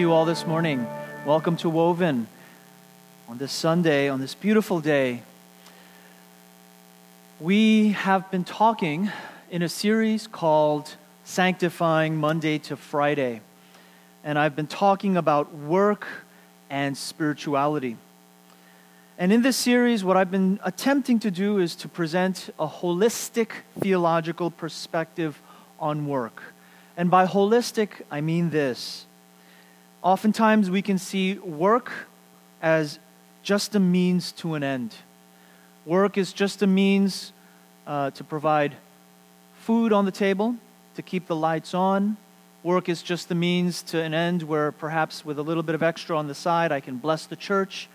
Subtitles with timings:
[0.00, 0.86] you all this morning.
[1.24, 2.26] Welcome to Woven
[3.28, 5.22] on this Sunday, on this beautiful day.
[7.38, 9.12] We have been talking
[9.50, 13.40] in a series called Sanctifying Monday to Friday.
[14.24, 16.06] And I've been talking about work
[16.70, 17.96] and spirituality.
[19.16, 23.50] And in this series, what I've been attempting to do is to present a holistic
[23.78, 25.40] theological perspective
[25.78, 26.42] on work.
[26.96, 29.06] And by holistic, I mean this.
[30.04, 31.90] Oftentimes, we can see work
[32.62, 33.00] as
[33.42, 34.94] just a means to an end.
[35.84, 37.32] Work is just a means
[37.86, 38.76] uh, to provide
[39.58, 40.54] food on the table,
[40.94, 42.16] to keep the lights on.
[42.62, 45.82] Work is just the means to an end where perhaps with a little bit of
[45.82, 47.88] extra on the side, I can bless the church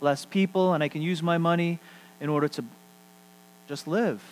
[0.00, 1.78] bless people, and I can use my money
[2.20, 2.64] in order to
[3.68, 4.22] just live.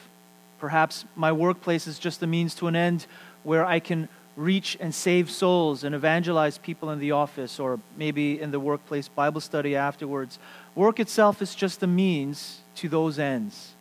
[0.59, 3.07] Perhaps my workplace is just a means to an end
[3.43, 8.41] where I can reach and save souls and evangelize people in the office or maybe
[8.41, 10.39] in the workplace Bible study afterwards.
[10.75, 13.73] Work itself is just a means to those ends.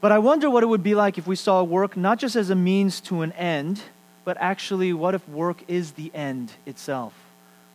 [0.00, 2.50] But I wonder what it would be like if we saw work not just as
[2.50, 3.80] a means to an end,
[4.24, 7.14] but actually, what if work is the end itself?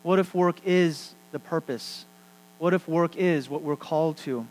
[0.04, 2.06] What if work is the purpose
[2.64, 4.48] what if work is what we're called to?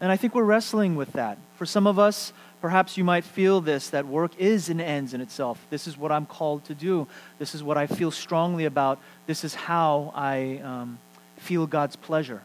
[0.00, 1.36] And I think we're wrestling with that.
[1.56, 5.20] For some of us, perhaps you might feel this that work is an ends in
[5.20, 5.64] itself.
[5.70, 7.06] This is what I'm called to do.
[7.38, 8.98] This is what I feel strongly about.
[9.26, 10.98] This is how I um,
[11.36, 12.42] feel God's pleasure,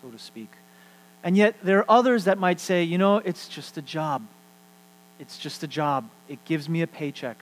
[0.00, 0.50] so to speak.
[1.24, 4.22] And yet, there are others that might say, you know, it's just a job.
[5.20, 6.08] It's just a job.
[6.28, 7.38] It gives me a paycheck.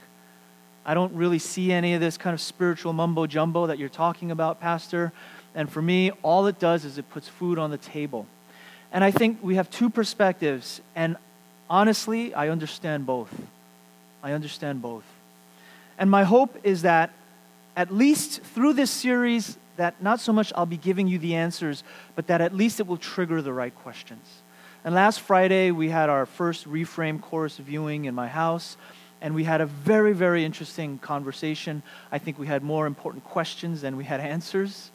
[0.85, 4.31] I don't really see any of this kind of spiritual mumbo jumbo that you're talking
[4.31, 5.11] about, Pastor.
[5.55, 8.27] And for me, all it does is it puts food on the table.
[8.91, 10.81] And I think we have two perspectives.
[10.95, 11.17] And
[11.71, 13.33] honestly, I understand both.
[14.21, 15.05] I understand both.
[15.97, 17.13] And my hope is that
[17.77, 21.83] at least through this series, that not so much I'll be giving you the answers,
[22.15, 24.27] but that at least it will trigger the right questions.
[24.83, 28.75] And last Friday, we had our first reframe course viewing in my house,
[29.21, 31.83] and we had a very, very interesting conversation.
[32.11, 34.91] I think we had more important questions than we had answers.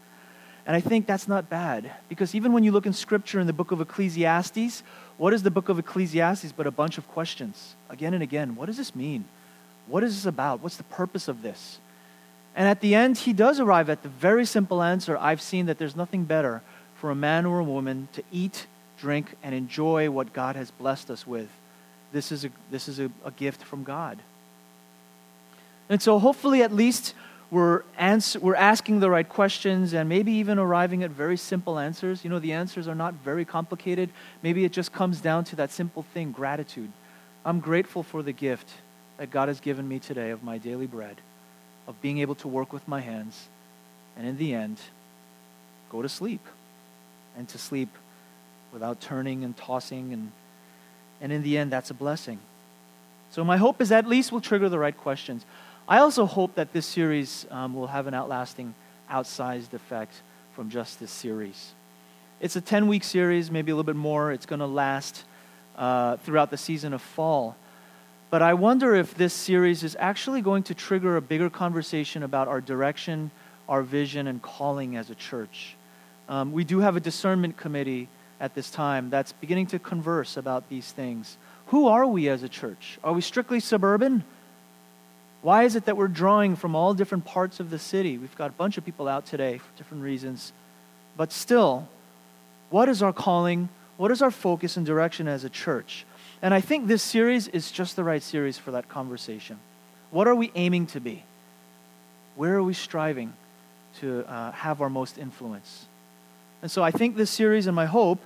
[0.67, 3.53] And I think that's not bad because even when you look in scripture in the
[3.53, 4.83] book of Ecclesiastes,
[5.19, 8.55] what is the book of Ecclesiastes but a bunch of questions again and again?
[8.55, 9.25] What does this mean?
[9.87, 10.61] What is this about?
[10.61, 11.79] What's the purpose of this?
[12.55, 15.79] And at the end, he does arrive at the very simple answer I've seen that
[15.79, 16.63] there's nothing better
[16.97, 18.67] for a man or a woman to eat,
[18.99, 21.49] drink, and enjoy what God has blessed us with.
[22.13, 24.19] This is a, this is a, a gift from God.
[25.89, 27.15] And so, hopefully, at least
[27.51, 32.25] we're, ans- we're asking the right questions and maybe even arriving at very simple answers.
[32.25, 34.11] You know, the answers are not very complicated.
[34.43, 36.91] Maybe it just comes down to that simple thing gratitude.
[37.45, 38.69] I'm grateful for the gift
[39.19, 41.17] that God has given me today of my daily bread,
[41.87, 43.49] of being able to work with my hands,
[44.17, 44.79] and in the end,
[45.91, 46.41] go to sleep.
[47.39, 47.91] And to sleep
[48.73, 50.13] without turning and tossing.
[50.15, 50.33] And,
[51.21, 52.39] and in the end, that's a blessing.
[53.31, 55.45] So, my hope is at least we'll trigger the right questions.
[55.89, 58.75] I also hope that this series um, will have an outlasting,
[59.09, 60.13] outsized effect
[60.53, 61.75] from just this series.
[62.41, 64.33] It's a 10 week series, maybe a little bit more.
[64.33, 65.23] It's going to last
[65.77, 67.57] uh, throughout the season of fall.
[68.31, 72.49] But I wonder if this series is actually going to trigger a bigger conversation about
[72.49, 73.31] our direction,
[73.69, 75.77] our vision, and calling as a church.
[76.29, 78.09] Um, we do have a discernment committee
[78.41, 81.37] at this time that's beginning to converse about these things.
[81.67, 82.99] Who are we as a church?
[83.05, 84.25] Are we strictly suburban?
[85.47, 88.19] Why is it that we're drawing from all different parts of the city?
[88.19, 90.53] We've got a bunch of people out today for different reasons.
[91.17, 91.87] But still,
[92.71, 93.69] what is our calling?
[93.97, 96.05] What is our focus and direction as a church?
[96.43, 99.61] And I think this series is just the right series for that conversation.
[100.11, 101.23] What are we aiming to be?
[102.35, 103.33] Where are we striving
[104.01, 105.87] to uh, have our most influence?
[106.61, 108.19] And so I think this series, and my hope,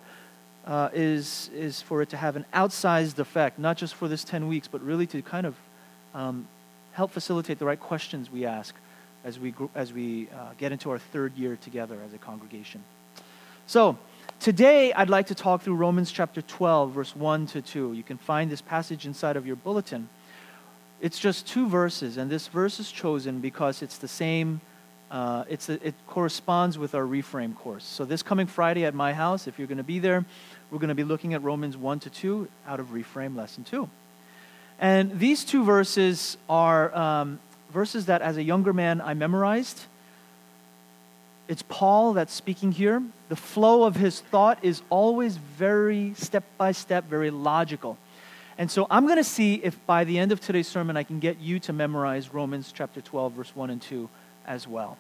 [0.65, 4.49] uh, is, is for it to have an outsized effect, not just for this 10
[4.49, 5.55] weeks, but really to kind of
[6.15, 6.49] um,
[6.93, 8.75] help facilitate the right questions we ask
[9.25, 12.83] as we, as we uh, get into our third year together as a congregation.
[13.67, 13.99] So,
[14.41, 17.93] today I'd like to talk through Romans chapter 12, verse 1 to 2.
[17.93, 20.09] You can find this passage inside of your bulletin.
[21.01, 24.61] It's just two verses, and this verse is chosen because it's the same.
[25.11, 27.85] Uh, it's a, it corresponds with our reframe course.
[27.85, 30.25] So, this coming Friday at my house, if you're going to be there,
[30.71, 33.89] we're going to be looking at Romans 1 to 2 out of reframe lesson 2.
[34.81, 37.39] And these two verses are um,
[37.71, 39.79] verses that, as a younger man, I memorized.
[41.49, 43.03] It's Paul that's speaking here.
[43.29, 47.99] The flow of his thought is always very step by step, very logical.
[48.57, 51.19] And so I'm going to see if by the end of today's sermon I can
[51.19, 54.09] get you to memorize Romans chapter 12, verse 1 and 2
[54.47, 54.97] as well.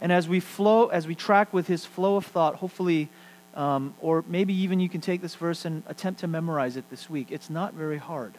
[0.00, 3.08] And as we flow, as we track with his flow of thought, hopefully,
[3.54, 7.08] um, or maybe even you can take this verse and attempt to memorize it this
[7.08, 7.28] week.
[7.30, 8.34] It's not very hard.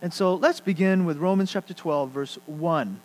[0.00, 3.00] And so let's begin with Romans chapter 12, verse 1.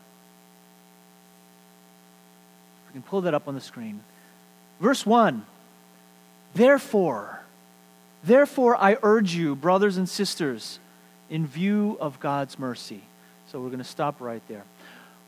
[2.88, 4.02] We can pull that up on the screen.
[4.80, 5.46] Verse 1
[6.54, 7.40] Therefore,
[8.24, 10.80] therefore I urge you, brothers and sisters,
[11.30, 13.02] in view of God's mercy.
[13.48, 14.64] So we're going to stop right there.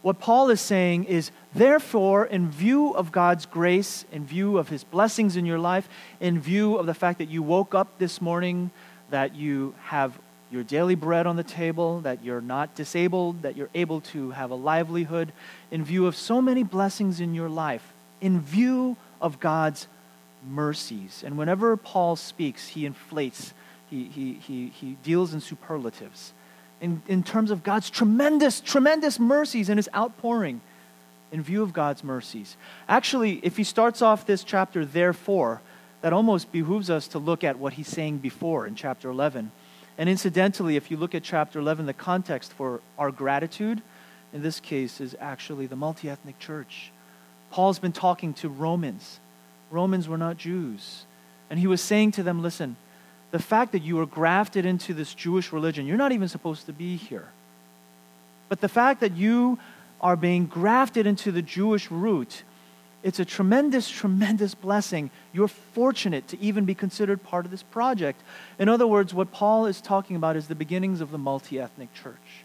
[0.03, 4.83] What Paul is saying is, therefore, in view of God's grace, in view of his
[4.83, 5.89] blessings in your life,
[6.19, 8.69] in view of the fact that you woke up this morning,
[9.09, 10.15] that you have
[10.55, 14.49] your daily bread on the table, that you're not disabled, that you're able to have
[14.49, 15.31] a livelihood,
[15.69, 19.87] in view of so many blessings in your life, in view of God's
[20.49, 21.23] mercies.
[21.25, 23.53] And whenever Paul speaks, he inflates,
[23.89, 26.33] he, he, he, he deals in superlatives
[26.81, 30.61] in, in terms of God's tremendous, tremendous mercies and his outpouring
[31.31, 32.57] in view of God's mercies.
[32.87, 35.61] Actually, if he starts off this chapter, therefore,
[36.01, 39.51] that almost behooves us to look at what he's saying before in chapter 11.
[39.97, 43.81] And incidentally, if you look at chapter 11, the context for our gratitude
[44.33, 46.91] in this case is actually the multi ethnic church.
[47.51, 49.19] Paul's been talking to Romans.
[49.71, 51.05] Romans were not Jews.
[51.49, 52.75] And he was saying to them, listen,
[53.31, 56.73] the fact that you were grafted into this Jewish religion, you're not even supposed to
[56.73, 57.27] be here.
[58.49, 59.59] But the fact that you
[60.01, 62.43] are being grafted into the Jewish root,
[63.05, 65.11] it's a tremendous, tremendous blessing.
[65.31, 68.19] You're fortunate to even be considered part of this project.
[68.57, 71.93] In other words, what Paul is talking about is the beginnings of the multi ethnic
[71.93, 72.43] church.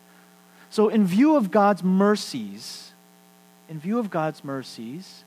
[0.68, 2.92] So, in view of God's mercies,
[3.70, 5.24] in view of God's mercies,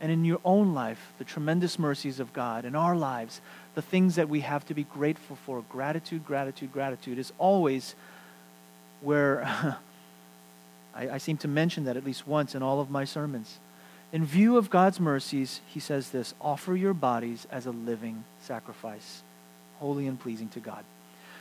[0.00, 3.40] and in your own life, the tremendous mercies of God in our lives,
[3.76, 5.62] the things that we have to be grateful for.
[5.70, 7.94] Gratitude, gratitude, gratitude is always
[9.00, 9.44] where
[10.92, 13.60] I, I, seem to mention that at least once in all of my sermons.
[14.12, 19.22] In view of God's mercies, he says this offer your bodies as a living sacrifice,
[19.78, 20.84] holy and pleasing to God.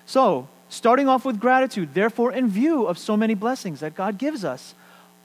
[0.06, 4.44] So, starting off with gratitude, therefore, in view of so many blessings that God gives
[4.44, 4.76] us,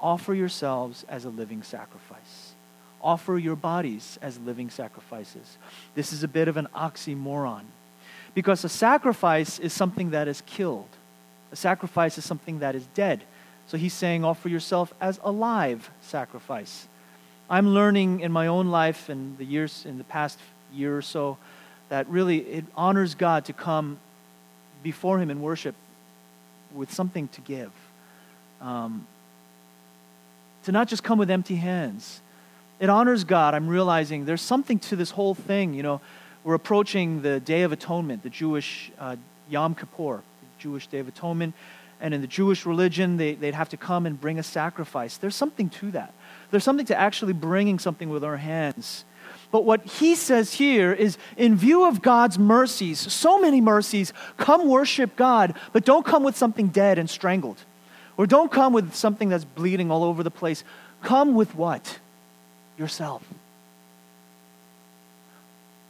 [0.01, 2.55] offer yourselves as a living sacrifice
[3.03, 5.59] offer your bodies as living sacrifices.
[5.95, 7.63] This is a bit of an oxymoron
[8.35, 10.89] because a sacrifice is something that is killed,
[11.53, 13.23] a sacrifice is something that is dead.
[13.67, 16.89] So he's saying, offer yourself as a live sacrifice.
[17.51, 20.39] I'm learning in my own life and the years in the past
[20.73, 21.37] year or so
[21.89, 23.99] that really it honors God to come
[24.85, 25.75] before Him in worship
[26.73, 27.73] with something to give.
[28.61, 29.07] Um,
[30.65, 32.21] to not just come with empty hands,
[32.79, 33.55] it honors God.
[33.55, 35.75] I'm realizing there's something to this whole thing.
[35.75, 36.01] You know,
[36.45, 39.17] we're approaching the Day of Atonement, the Jewish uh,
[39.49, 41.55] Yom Kippur, the Jewish Day of Atonement.
[42.01, 45.17] And in the Jewish religion, they, they'd have to come and bring a sacrifice.
[45.17, 46.15] There's something to that.
[46.51, 49.05] There's something to actually bringing something with our hands.
[49.51, 54.69] But what he says here is in view of God's mercies, so many mercies, come
[54.69, 57.65] worship God, but don't come with something dead and strangled.
[58.17, 60.63] Or don't come with something that's bleeding all over the place.
[61.03, 61.99] Come with what?
[62.81, 63.23] yourself.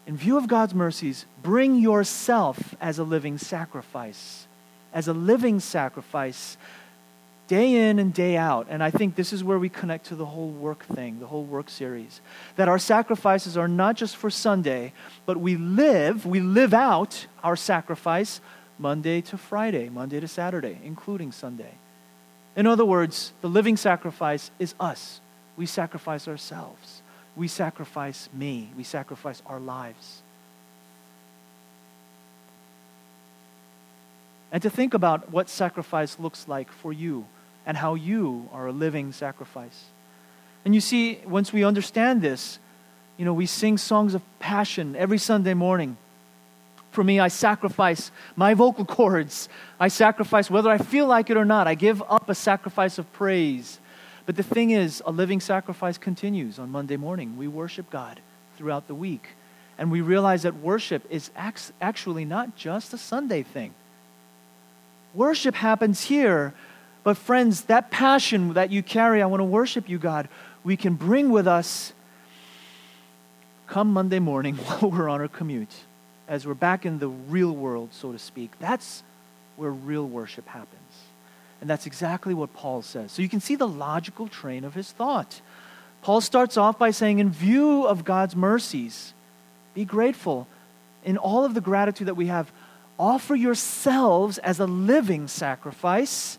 [0.07, 4.47] In view of God's mercies, bring yourself as a living sacrifice.
[4.93, 6.57] As a living sacrifice,
[7.51, 8.69] day in and day out.
[8.71, 11.43] And I think this is where we connect to the whole work thing, the whole
[11.43, 12.21] work series.
[12.55, 14.93] That our sacrifices are not just for Sunday,
[15.27, 18.41] but we live, we live out our sacrifice
[18.79, 21.75] Monday to Friday, Monday to Saturday, including Sunday.
[22.55, 25.21] In other words, the living sacrifice is us.
[25.57, 27.03] We sacrifice ourselves.
[27.35, 28.71] We sacrifice me.
[28.77, 30.23] We sacrifice our lives.
[34.53, 37.27] And to think about what sacrifice looks like for you
[37.67, 39.85] and how you are a living sacrifice.
[40.65, 42.59] And you see, once we understand this,
[43.17, 45.97] you know, we sing songs of passion every Sunday morning.
[46.91, 49.49] For me, I sacrifice my vocal cords.
[49.79, 51.69] I sacrifice whether I feel like it or not.
[51.69, 53.79] I give up a sacrifice of praise.
[54.27, 57.37] But the thing is, a living sacrifice continues on Monday morning.
[57.37, 58.21] We worship God
[58.57, 59.29] throughout the week.
[59.79, 63.73] And we realize that worship is actually not just a Sunday thing.
[65.15, 66.55] Worship happens here.
[67.03, 70.29] But, friends, that passion that you carry, I want to worship you, God,
[70.65, 71.93] we can bring with us
[73.67, 75.75] come Monday morning while we're on our commute,
[76.29, 78.51] as we're back in the real world, so to speak.
[78.59, 79.03] That's
[79.57, 80.77] where real worship happens.
[81.61, 83.13] And that's exactly what Paul says.
[83.13, 85.41] So you can see the logical train of his thought.
[86.03, 89.13] Paul starts off by saying, in view of God's mercies,
[89.75, 90.47] be grateful.
[91.05, 92.51] In all of the gratitude that we have,
[92.99, 96.39] offer yourselves as a living sacrifice,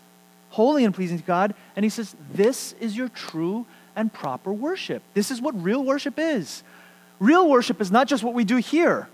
[0.52, 1.54] holy and pleasing to God.
[1.76, 3.66] And he says, this is your true
[3.96, 5.02] and proper worship.
[5.14, 6.62] This is what real worship is.
[7.18, 9.08] Real worship is not just what we do here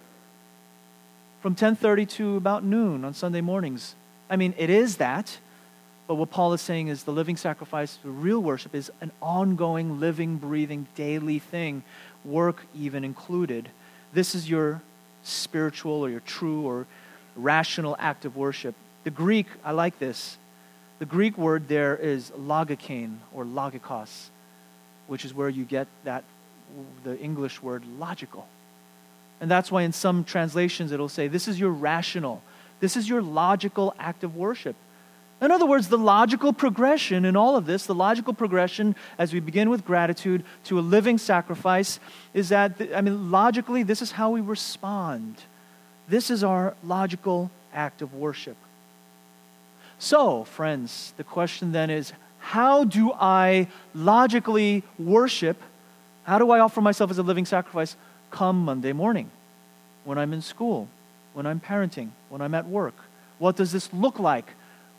[1.40, 3.94] from 10:30 to about noon on Sunday mornings.
[4.28, 5.38] I mean, it is that,
[6.06, 10.00] but what Paul is saying is the living sacrifice, the real worship is an ongoing,
[10.00, 11.82] living, breathing, daily thing,
[12.24, 13.68] work even included.
[14.12, 14.82] This is your
[15.22, 16.86] spiritual or your true or
[17.36, 18.74] rational act of worship.
[19.04, 20.38] The Greek, I like this.
[20.98, 24.30] The Greek word there is logikane or logikos,
[25.06, 26.24] which is where you get that
[27.04, 28.46] the English word logical.
[29.40, 32.42] And that's why in some translations it'll say this is your rational,
[32.80, 34.74] this is your logical act of worship.
[35.40, 39.38] In other words, the logical progression in all of this, the logical progression as we
[39.38, 42.00] begin with gratitude to a living sacrifice,
[42.34, 45.36] is that, I mean, logically, this is how we respond.
[46.08, 48.56] This is our logical act of worship.
[49.98, 55.60] So, friends, the question then is how do I logically worship?
[56.22, 57.96] How do I offer myself as a living sacrifice
[58.30, 59.30] come Monday morning
[60.04, 60.88] when I'm in school,
[61.34, 62.94] when I'm parenting, when I'm at work?
[63.38, 64.46] What does this look like?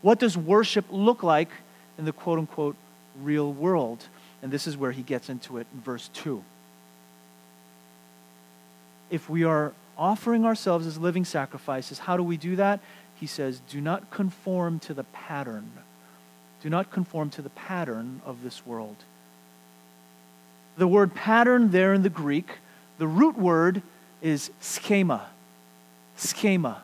[0.02, 1.50] What does worship look like
[1.98, 2.76] in the quote unquote
[3.22, 4.06] real world?
[4.42, 6.44] And this is where he gets into it in verse 2.
[9.10, 12.80] If we are offering ourselves as living sacrifices, how do we do that?
[13.20, 15.72] He says, Do not conform to the pattern.
[16.62, 18.96] Do not conform to the pattern of this world.
[20.78, 22.48] The word pattern there in the Greek,
[22.98, 23.82] the root word
[24.22, 25.28] is schema.
[26.16, 26.84] Schema.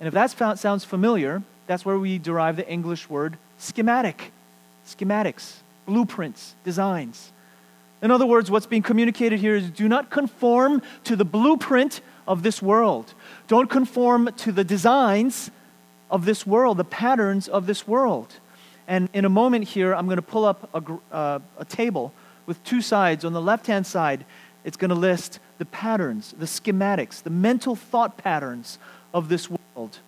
[0.00, 4.32] And if that sounds familiar, that's where we derive the English word schematic.
[4.86, 7.32] Schematics, blueprints, designs.
[8.04, 12.42] In other words, what's being communicated here is do not conform to the blueprint of
[12.42, 13.14] this world.
[13.48, 15.50] Don't conform to the designs
[16.10, 18.34] of this world, the patterns of this world.
[18.86, 22.12] And in a moment here, I'm going to pull up a, uh, a table
[22.44, 23.24] with two sides.
[23.24, 24.26] On the left hand side,
[24.64, 28.78] it's going to list the patterns, the schematics, the mental thought patterns
[29.14, 29.98] of this world.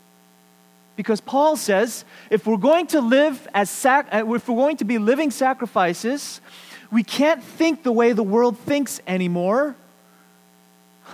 [0.97, 4.85] Because Paul says if we're going to live as sac- uh, if we're going to
[4.85, 6.43] be living sacrifices,
[6.91, 9.75] we can't think the way the world thinks anymore.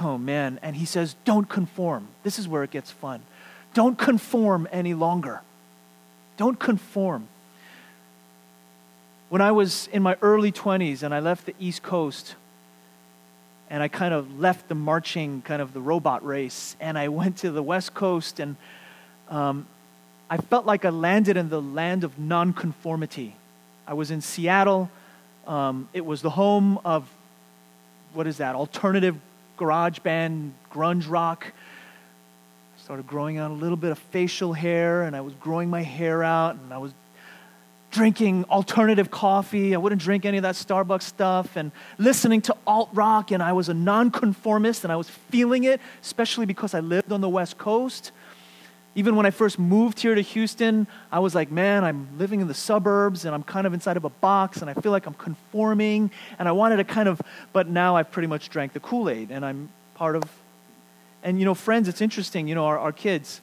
[0.00, 2.08] Oh man, and he says don't conform.
[2.22, 3.22] This is where it gets fun.
[3.74, 5.40] Don't conform any longer.
[6.36, 7.28] Don't conform.
[9.28, 12.34] When I was in my early 20s and I left the East Coast
[13.70, 17.38] and I kind of left the marching, kind of the robot race, and I went
[17.38, 18.56] to the West Coast and
[19.30, 19.66] um,
[20.28, 23.34] I felt like I landed in the land of nonconformity.
[23.86, 24.90] I was in Seattle.
[25.46, 27.08] Um, it was the home of,
[28.14, 29.16] what is that, alternative
[29.56, 31.46] garage band, grunge rock.
[32.76, 35.82] I started growing out a little bit of facial hair, and I was growing my
[35.82, 36.92] hair out, and I was
[37.90, 39.74] drinking alternative coffee.
[39.74, 43.52] I wouldn't drink any of that Starbucks stuff, and listening to alt rock, and I
[43.52, 47.58] was a nonconformist, and I was feeling it, especially because I lived on the West
[47.58, 48.12] Coast.
[48.94, 52.48] Even when I first moved here to Houston, I was like, man, I'm living in
[52.48, 55.14] the suburbs and I'm kind of inside of a box and I feel like I'm
[55.14, 56.10] conforming.
[56.38, 57.20] And I wanted to kind of,
[57.54, 60.24] but now I've pretty much drank the Kool Aid and I'm part of.
[61.22, 63.40] And, you know, friends, it's interesting, you know, our, our kids.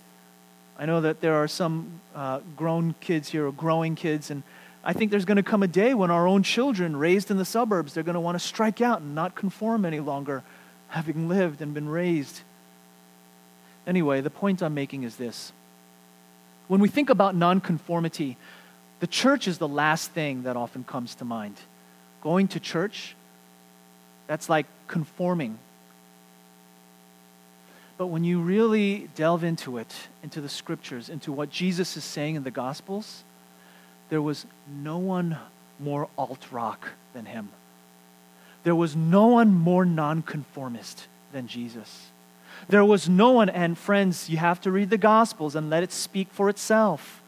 [0.78, 4.44] I know that there are some uh, grown kids here, or growing kids, and
[4.82, 7.44] I think there's going to come a day when our own children raised in the
[7.44, 10.42] suburbs, they're going to want to strike out and not conform any longer,
[10.88, 12.42] having lived and been raised
[13.90, 15.52] Anyway, the point I'm making is this.
[16.68, 18.38] When we think about nonconformity,
[19.00, 21.56] the church is the last thing that often comes to mind.
[22.22, 23.16] Going to church,
[24.28, 25.58] that's like conforming.
[27.98, 29.92] But when you really delve into it,
[30.22, 33.24] into the scriptures, into what Jesus is saying in the Gospels,
[34.10, 34.46] there was
[34.84, 35.36] no one
[35.80, 37.50] more alt rock than him.
[38.64, 42.12] There was no one more nonconformist than Jesus.
[42.68, 45.92] There was no one, and friends, you have to read the Gospels and let it
[45.92, 47.22] speak for itself.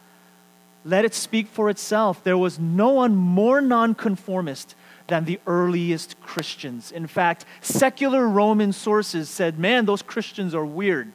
[0.84, 2.22] Let it speak for itself.
[2.22, 4.74] There was no one more nonconformist
[5.06, 6.92] than the earliest Christians.
[6.92, 11.12] In fact, secular Roman sources said, man, those Christians are weird.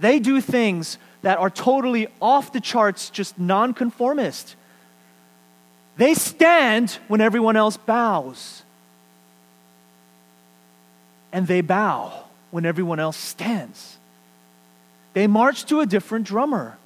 [0.00, 4.56] They do things that are totally off the charts, just nonconformist.
[5.96, 8.62] They stand when everyone else bows.
[11.32, 12.23] And they bow
[12.54, 13.96] when everyone else stands.
[15.12, 16.78] They march to a different drummer.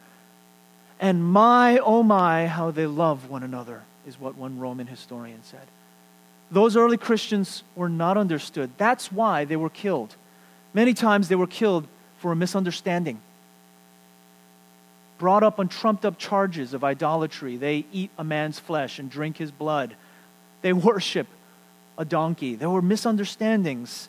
[0.98, 5.66] And my, oh my, how they love one another, is what one Roman historian said.
[6.50, 8.70] Those early Christians were not understood.
[8.78, 10.14] That's why they were killed.
[10.72, 13.20] Many times they were killed for a misunderstanding.
[15.18, 17.58] Brought up on trumped up charges of idolatry.
[17.58, 19.94] They eat a man's flesh and drink his blood.
[20.62, 21.26] They worship
[21.98, 22.54] a donkey.
[22.54, 24.08] There were misunderstandings.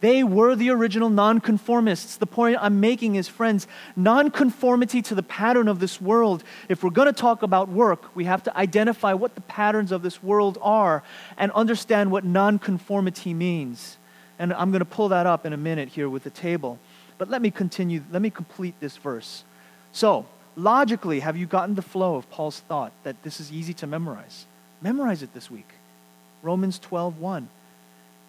[0.00, 2.16] They were the original nonconformists.
[2.16, 6.44] The point I'm making is, friends, nonconformity to the pattern of this world.
[6.68, 10.02] If we're going to talk about work, we have to identify what the patterns of
[10.02, 11.02] this world are
[11.36, 13.96] and understand what nonconformity means.
[14.38, 16.78] And I'm going to pull that up in a minute here with the table.
[17.18, 19.42] But let me continue, let me complete this verse.
[19.90, 23.88] So, logically, have you gotten the flow of Paul's thought that this is easy to
[23.88, 24.46] memorize?
[24.80, 25.68] Memorize it this week.
[26.42, 27.48] Romans 12 1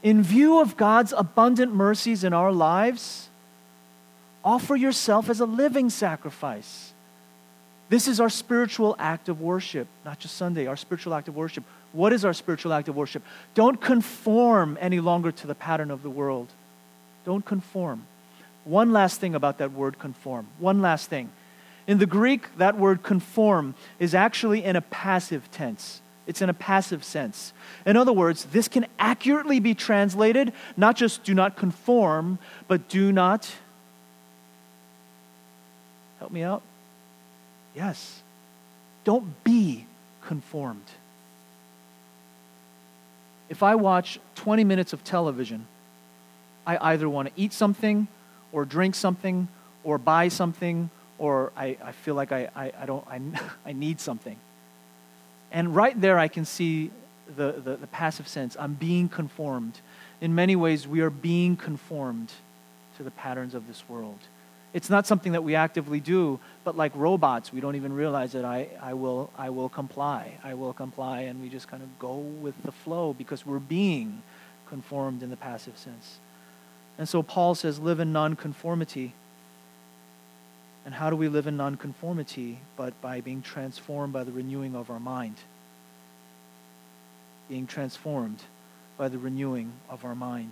[0.02, 3.30] in view of God's abundant mercies in our lives,
[4.44, 6.94] offer yourself as a living sacrifice.
[7.90, 11.64] This is our spiritual act of worship, not just Sunday, our spiritual act of worship.
[11.92, 13.24] What is our spiritual act of worship?
[13.56, 16.48] Don't conform any longer to the pattern of the world.
[17.26, 18.06] Don't conform.
[18.64, 20.48] One last thing about that word conform.
[20.60, 21.30] One last thing.
[21.88, 26.02] In the Greek, that word conform is actually in a passive tense.
[26.30, 27.54] It's in a passive sense.
[27.88, 33.12] In other words, this can accurately be translated not just do not conform, but do
[33.12, 33.52] not.
[36.20, 36.62] Help me out?
[37.76, 38.22] Yes.
[39.06, 39.88] Don't be
[40.22, 40.86] conformed.
[43.50, 45.66] If I watch 20 minutes of television,
[46.64, 48.08] I either want to eat something
[48.52, 49.48] or drink something
[49.84, 53.20] or buy something or I, I feel like I, I, I don't I,
[53.66, 54.38] I need something.
[55.52, 56.92] And right there, I can see
[57.36, 58.56] the, the, the, passive sense.
[58.60, 59.80] I'm being conformed.
[60.22, 62.32] In many ways, we are being conformed
[62.98, 64.20] to the patterns of this world.
[64.74, 68.46] It's not something that we actively do, but like robots, we don't even realize that
[68.46, 70.34] I, I, will, I will comply.
[70.44, 74.22] I will comply, and we just kind of go with the flow because we're being
[74.68, 76.20] conformed in the passive sense.
[77.00, 79.14] And so Paul says, live in nonconformity.
[80.90, 82.58] And how do we live in nonconformity?
[82.76, 85.36] But by being transformed by the renewing of our mind.
[87.48, 88.40] Being transformed
[88.98, 90.52] by the renewing of our mind.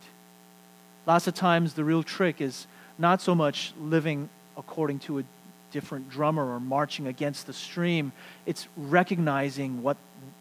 [1.07, 2.67] Lots of times, the real trick is
[2.99, 5.23] not so much living according to a
[5.71, 8.11] different drummer or marching against the stream.
[8.45, 9.97] It's recognizing what,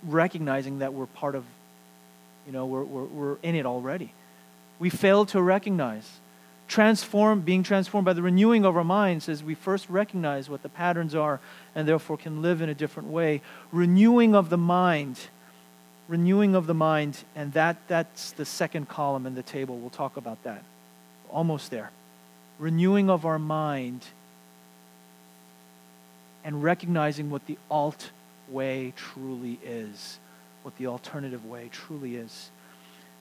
[0.06, 1.42] recognizing that we're part of,
[2.44, 4.12] you know, we're, we're, we're in it already.
[4.78, 6.06] We fail to recognize
[6.68, 10.68] transform, being transformed by the renewing of our minds as we first recognize what the
[10.68, 11.40] patterns are
[11.74, 13.40] and therefore can live in a different way.
[13.72, 15.18] Renewing of the mind.
[16.08, 19.76] Renewing of the mind, and that, that's the second column in the table.
[19.76, 20.62] We'll talk about that.
[21.30, 21.90] Almost there.
[22.60, 24.06] Renewing of our mind
[26.44, 28.10] and recognizing what the alt
[28.48, 30.18] way truly is,
[30.62, 32.50] what the alternative way truly is.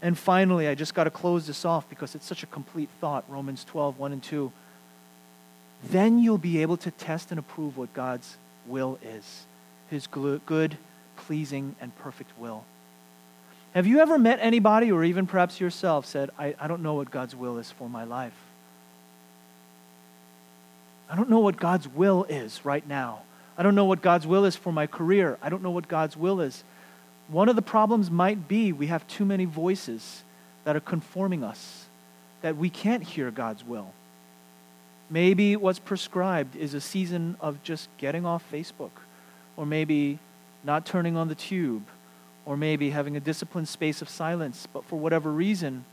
[0.06, 3.26] And finally, I just got to close this off because it's such a complete thought
[3.28, 4.52] Romans 12, 1 and 2.
[5.86, 8.38] Then you'll be able to test and approve what God's
[8.68, 9.48] will is
[9.90, 10.78] his good,
[11.16, 12.66] pleasing, and perfect will.
[13.74, 17.10] Have you ever met anybody, or even perhaps yourself, said, I, I don't know what
[17.10, 18.38] God's will is for my life?
[21.10, 23.24] I don't know what God's will is right now.
[23.58, 25.40] I don't know what God's will is for my career.
[25.42, 26.64] I don't know what God's will is
[27.28, 30.24] one of the problems might be we have too many voices
[30.64, 31.86] that are conforming us,
[32.42, 33.92] that we can't hear God's will.
[35.10, 38.92] Maybe what's prescribed is a season of just getting off Facebook,
[39.56, 40.20] or maybe
[40.64, 41.84] not turning on the tube,
[42.46, 44.68] or maybe having a disciplined space of silence.
[44.72, 45.86] But for whatever reason,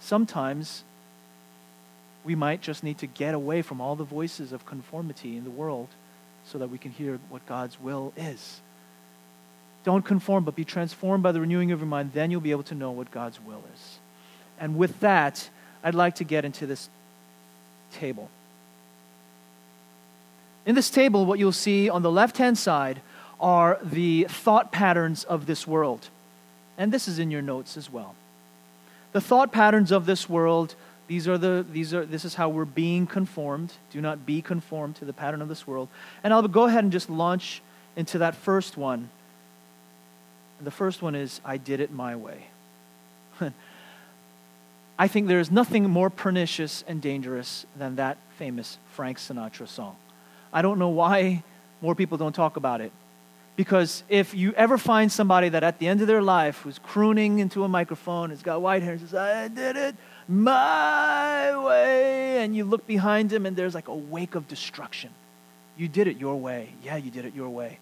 [0.00, 0.84] sometimes
[2.24, 5.50] we might just need to get away from all the voices of conformity in the
[5.50, 5.88] world
[6.44, 8.60] so that we can hear what God's will is.
[9.84, 12.12] Don't conform, but be transformed by the renewing of your mind.
[12.12, 13.98] Then you'll be able to know what God's will is.
[14.58, 15.48] And with that,
[15.82, 16.88] I'd like to get into this
[17.94, 18.30] table.
[20.64, 23.00] In this table, what you'll see on the left hand side
[23.40, 26.08] are the thought patterns of this world.
[26.78, 28.14] And this is in your notes as well.
[29.10, 30.76] The thought patterns of this world,
[31.08, 33.72] these are the, these are, this is how we're being conformed.
[33.90, 35.88] Do not be conformed to the pattern of this world.
[36.22, 37.60] And I'll go ahead and just launch
[37.96, 39.10] into that first one
[40.62, 42.46] the first one is I did it my way.
[44.98, 49.96] I think there is nothing more pernicious and dangerous than that famous Frank Sinatra song.
[50.52, 51.42] I don't know why
[51.80, 52.92] more people don't talk about it.
[53.56, 57.38] Because if you ever find somebody that at the end of their life who's crooning
[57.38, 59.94] into a microphone, has got white hair, and says, I did it
[60.26, 65.10] my way, and you look behind him and there's like a wake of destruction.
[65.76, 66.72] You did it your way.
[66.82, 67.78] Yeah, you did it your way.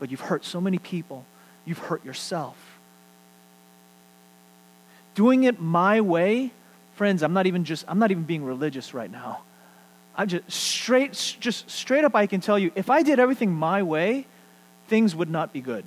[0.00, 1.24] But you've hurt so many people
[1.64, 2.56] you've hurt yourself.
[5.14, 6.50] Doing it my way,
[6.94, 9.42] friends, I'm not even just I'm not even being religious right now.
[10.16, 13.82] I'm just straight just straight up I can tell you if I did everything my
[13.82, 14.26] way,
[14.88, 15.84] things would not be good.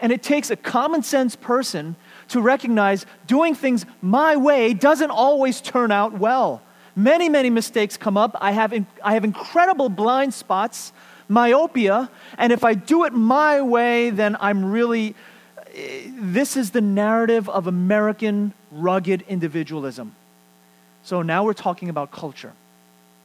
[0.00, 1.94] And it takes a common sense person
[2.28, 6.62] to recognize doing things my way doesn't always turn out well.
[6.96, 8.36] Many, many mistakes come up.
[8.40, 8.72] I have,
[9.04, 10.92] I have incredible blind spots,
[11.30, 15.14] myopia, and if I do it my way, then I'm really.
[16.18, 20.14] This is the narrative of American rugged individualism.
[21.04, 22.52] So now we're talking about culture.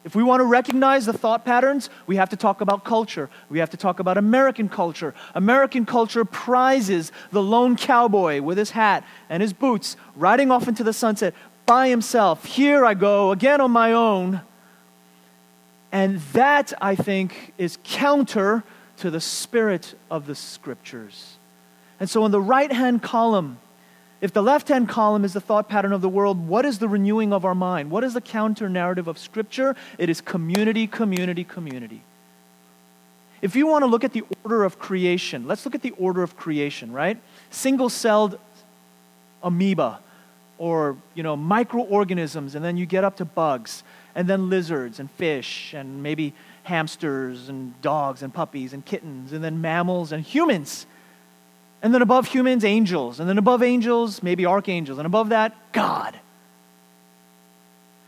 [0.03, 3.31] If we want to recognize the thought patterns, we have to talk about culture.
[3.49, 5.15] We have to talk about American culture.
[5.33, 10.83] American culture prizes the lone cowboy with his hat and his boots riding off into
[10.83, 11.33] the sunset
[11.65, 12.45] by himself.
[12.45, 14.41] Here I go, again on my own.
[15.95, 18.65] And that, I think, is counter
[18.97, 21.37] to the spirit of the scriptures.
[22.01, 23.59] And so, in the right hand column,
[24.19, 26.89] if the left hand column is the thought pattern of the world, what is the
[26.89, 27.91] renewing of our mind?
[27.91, 29.73] What is the counter narrative of Scripture?
[29.97, 32.01] It is community, community, community.
[33.41, 36.23] If you want to look at the order of creation, let's look at the order
[36.23, 37.17] of creation, right?
[37.51, 38.37] Single celled
[39.41, 39.99] amoeba
[40.57, 43.83] or you know microorganisms and then you get up to bugs
[44.15, 49.43] and then lizards and fish and maybe hamsters and dogs and puppies and kittens and
[49.43, 50.87] then mammals and humans
[51.85, 53.19] and then above humans, angels.
[53.19, 54.97] And then above angels, maybe archangels.
[54.97, 56.19] And above that, God.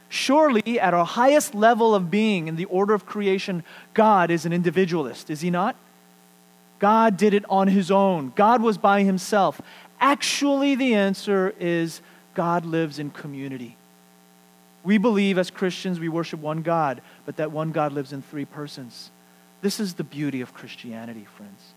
[0.09, 4.51] Surely, at our highest level of being in the order of creation, God is an
[4.51, 5.75] individualist, is he not?
[6.79, 9.61] God did it on his own, God was by himself.
[10.01, 12.01] Actually, the answer is
[12.33, 13.76] God lives in community.
[14.87, 18.45] We believe as Christians we worship one God, but that one God lives in three
[18.45, 19.11] persons.
[19.61, 21.73] This is the beauty of Christianity, friends.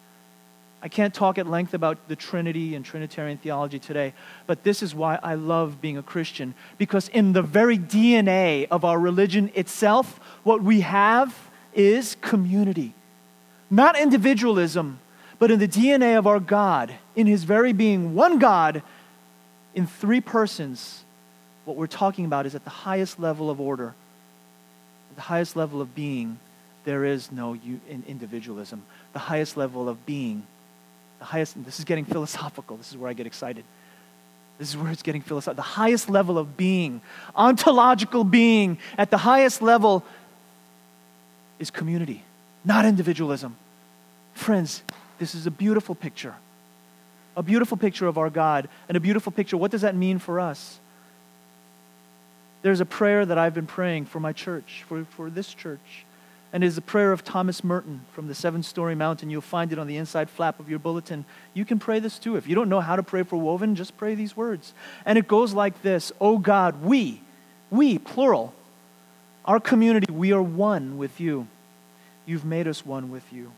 [0.81, 4.15] I can't talk at length about the Trinity and Trinitarian theology today,
[4.47, 6.55] but this is why I love being a Christian.
[6.79, 11.37] Because in the very DNA of our religion itself, what we have
[11.75, 12.95] is community.
[13.71, 15.01] Not individualism,
[15.41, 18.85] but in the DNA of our God, in His very being one God
[19.75, 21.03] in three persons,
[21.65, 23.95] what we're talking about is at the highest level of order,
[25.11, 26.39] at the highest level of being,
[26.85, 27.57] there is no
[28.07, 28.83] individualism.
[29.13, 30.47] The highest level of being
[31.21, 32.77] the highest, this is getting philosophical.
[32.77, 33.65] This is where I get excited.
[34.59, 35.63] This is where it's getting philosophical.
[35.63, 37.01] The highest level of being,
[37.37, 40.05] ontological being, at the highest level
[41.59, 42.25] is community,
[42.65, 43.57] not individualism.
[44.35, 44.83] Friends,
[45.19, 46.35] this is a beautiful picture.
[47.37, 49.57] A beautiful picture of our God and a beautiful picture.
[49.57, 50.79] What does that mean for us?
[52.63, 56.05] There's a prayer that I've been praying for my church, for, for this church
[56.53, 59.31] and it is a prayer of Thomas Merton from the Seven Storey Mountain.
[59.31, 61.25] You'll find it on the inside flap of your bulletin.
[61.55, 62.37] You can pray this too.
[62.37, 64.75] If you don't know how to pray for Woven, just pray these words.
[65.05, 67.21] And it goes like this Oh God, we,
[67.71, 68.53] we, plural,
[69.45, 71.47] our community, we are one with you.
[72.27, 73.53] You've made us one with you.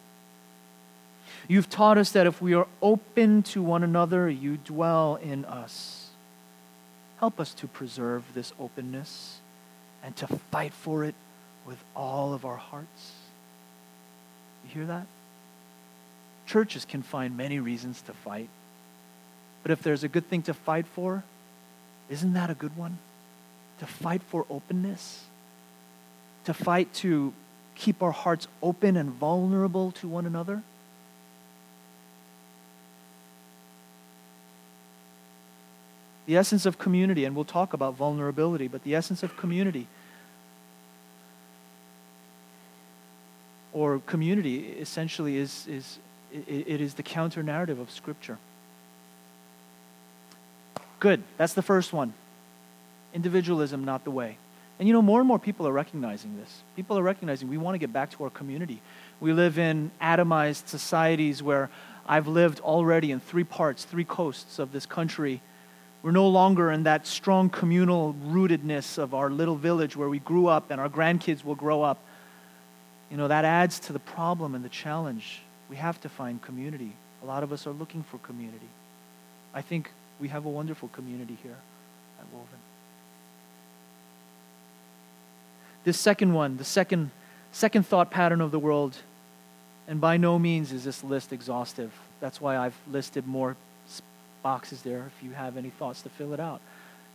[1.48, 6.01] You've taught us that if we are open to one another, you dwell in us.
[7.22, 9.38] Help us to preserve this openness
[10.02, 11.14] and to fight for it
[11.64, 13.12] with all of our hearts.
[14.64, 15.06] You hear that?
[16.48, 18.48] Churches can find many reasons to fight.
[19.62, 21.22] But if there's a good thing to fight for,
[22.10, 22.98] isn't that a good one?
[23.78, 25.22] To fight for openness?
[26.46, 27.32] To fight to
[27.76, 30.64] keep our hearts open and vulnerable to one another?
[36.26, 39.88] The essence of community, and we'll talk about vulnerability, but the essence of community
[43.72, 45.98] or community essentially is, is
[46.32, 48.38] it, is the counter narrative of Scripture.
[51.00, 51.22] Good.
[51.36, 52.12] That's the first one.
[53.12, 54.36] Individualism, not the way.
[54.78, 56.62] And you know, more and more people are recognizing this.
[56.76, 58.80] People are recognizing we want to get back to our community.
[59.20, 61.70] We live in atomized societies where
[62.06, 65.40] I've lived already in three parts, three coasts of this country.
[66.02, 70.48] We're no longer in that strong communal rootedness of our little village where we grew
[70.48, 71.98] up and our grandkids will grow up
[73.12, 75.42] you know, that adds to the problem and the challenge.
[75.68, 76.92] We have to find community.
[77.22, 78.70] A lot of us are looking for community.
[79.52, 81.58] I think we have a wonderful community here
[82.18, 82.48] at Woven.
[85.84, 87.10] This second one, the second,
[87.52, 88.96] second thought pattern of the world,
[89.86, 91.92] and by no means is this list exhaustive.
[92.20, 93.56] That's why I've listed more
[94.42, 96.60] boxes there if you have any thoughts to fill it out.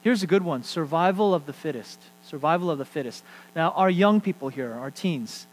[0.02, 2.00] Here's a good one survival of the fittest.
[2.26, 3.24] Survival of the fittest.
[3.56, 5.48] Now, our young people here, our teens,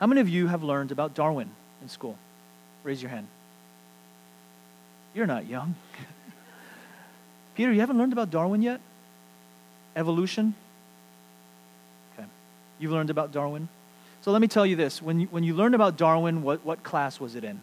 [0.00, 1.50] how many of you have learned about Darwin
[1.82, 2.18] in school?
[2.82, 3.28] Raise your hand.
[5.14, 5.76] You're not young.
[7.54, 8.80] Peter, you haven't learned about Darwin yet?
[9.94, 10.54] Evolution?
[12.18, 12.26] Okay.
[12.80, 13.68] You've learned about Darwin?
[14.22, 15.00] So let me tell you this.
[15.00, 17.60] When you, when you learned about Darwin, what, what class was it in?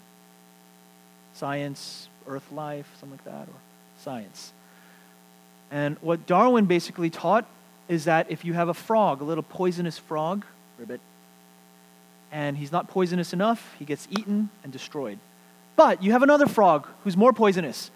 [1.33, 3.47] Science, earth life, something like that?
[3.47, 3.59] Or
[3.99, 4.51] science?
[5.71, 7.45] And what Darwin basically taught
[7.87, 10.45] is that if you have a frog, a little poisonous frog,
[10.77, 11.01] ribbit,
[12.31, 15.19] and he's not poisonous enough, he gets eaten and destroyed.
[15.75, 17.91] But you have another frog who's more poisonous,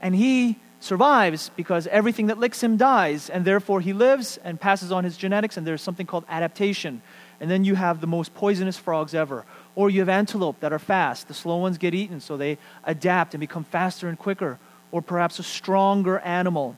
[0.00, 4.92] and he survives because everything that licks him dies, and therefore he lives and passes
[4.92, 7.02] on his genetics, and there's something called adaptation.
[7.40, 9.44] And then you have the most poisonous frogs ever.
[9.76, 11.28] Or you have antelope that are fast.
[11.28, 14.58] The slow ones get eaten, so they adapt and become faster and quicker.
[14.90, 16.76] Or perhaps a stronger animal.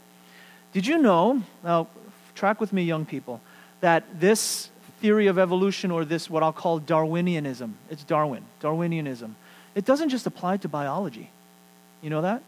[0.74, 1.86] Did you know, now
[2.34, 3.40] track with me, young people,
[3.80, 4.68] that this
[5.00, 9.30] theory of evolution, or this what I'll call Darwinianism, it's Darwin, Darwinianism,
[9.74, 11.30] it doesn't just apply to biology.
[12.02, 12.42] You know that?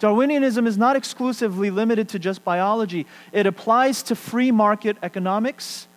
[0.00, 5.88] Darwinianism is not exclusively limited to just biology, it applies to free market economics,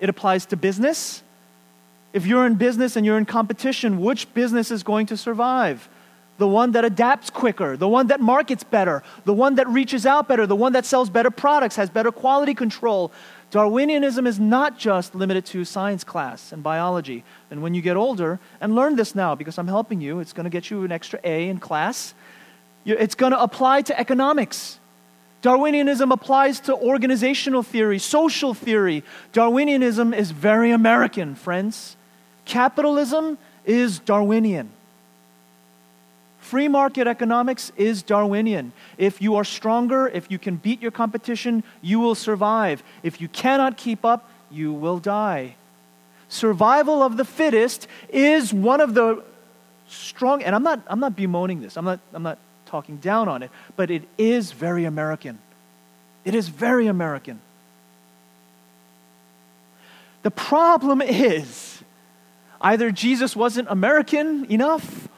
[0.00, 1.22] it applies to business.
[2.12, 5.88] If you're in business and you're in competition, which business is going to survive?
[6.38, 10.28] The one that adapts quicker, the one that markets better, the one that reaches out
[10.28, 13.12] better, the one that sells better products, has better quality control.
[13.50, 17.22] Darwinianism is not just limited to science class and biology.
[17.50, 20.44] And when you get older, and learn this now because I'm helping you, it's going
[20.44, 22.14] to get you an extra A in class.
[22.84, 24.80] It's going to apply to economics.
[25.42, 29.04] Darwinianism applies to organizational theory, social theory.
[29.32, 31.96] Darwinianism is very American, friends.
[32.44, 34.70] Capitalism is Darwinian.
[36.40, 38.72] Free market economics is Darwinian.
[38.98, 42.82] If you are stronger, if you can beat your competition, you will survive.
[43.02, 45.54] If you cannot keep up, you will die.
[46.28, 49.22] Survival of the fittest is one of the
[49.88, 53.42] strong, and I'm not, I'm not bemoaning this, I'm not, I'm not talking down on
[53.42, 55.38] it, but it is very American.
[56.24, 57.40] It is very American.
[60.22, 61.81] The problem is
[62.62, 65.08] either Jesus wasn't American enough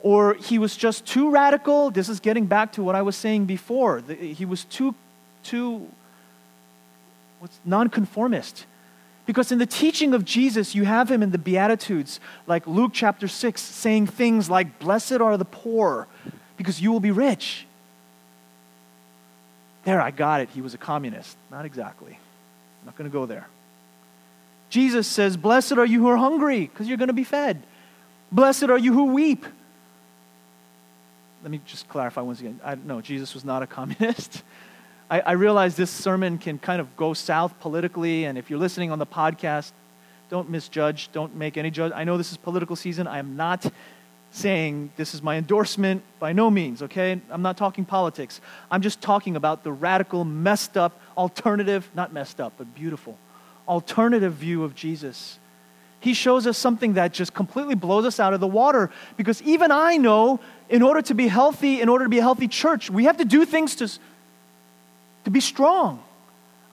[0.00, 1.90] or he was just too radical.
[1.90, 4.00] This is getting back to what I was saying before.
[4.00, 4.94] He was too,
[5.42, 5.88] too
[7.40, 8.66] what's nonconformist.
[9.26, 13.26] Because in the teaching of Jesus, you have him in the Beatitudes, like Luke chapter
[13.26, 16.06] 6, saying things like, Blessed are the poor,
[16.58, 17.66] because you will be rich.
[19.84, 20.50] There, I got it.
[20.50, 21.36] He was a communist.
[21.50, 22.12] Not exactly.
[22.12, 23.46] I'm not going to go there.
[24.74, 27.62] Jesus says, Blessed are you who are hungry, because you're going to be fed.
[28.32, 29.46] Blessed are you who weep.
[31.44, 32.58] Let me just clarify once again.
[32.64, 34.42] I, no, Jesus was not a communist.
[35.10, 38.90] I, I realize this sermon can kind of go south politically, and if you're listening
[38.90, 39.70] on the podcast,
[40.28, 41.92] don't misjudge, don't make any judge.
[41.94, 43.06] I know this is political season.
[43.06, 43.64] I am not
[44.32, 47.20] saying this is my endorsement by no means, okay?
[47.30, 48.40] I'm not talking politics.
[48.72, 53.16] I'm just talking about the radical, messed up, alternative, not messed up, but beautiful,
[53.68, 55.38] alternative view of Jesus.
[56.00, 59.72] He shows us something that just completely blows us out of the water because even
[59.72, 63.04] I know in order to be healthy, in order to be a healthy church, we
[63.04, 63.88] have to do things to,
[65.24, 66.02] to be strong.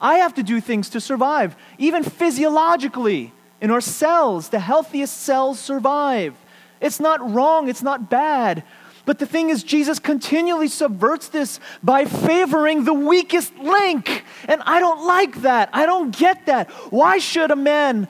[0.00, 1.56] I have to do things to survive.
[1.78, 6.34] Even physiologically, in our cells, the healthiest cells survive.
[6.80, 8.64] It's not wrong, it's not bad.
[9.04, 14.24] But the thing is, Jesus continually subverts this by favoring the weakest link.
[14.46, 15.70] And I don't like that.
[15.72, 16.70] I don't get that.
[16.90, 18.06] Why should a man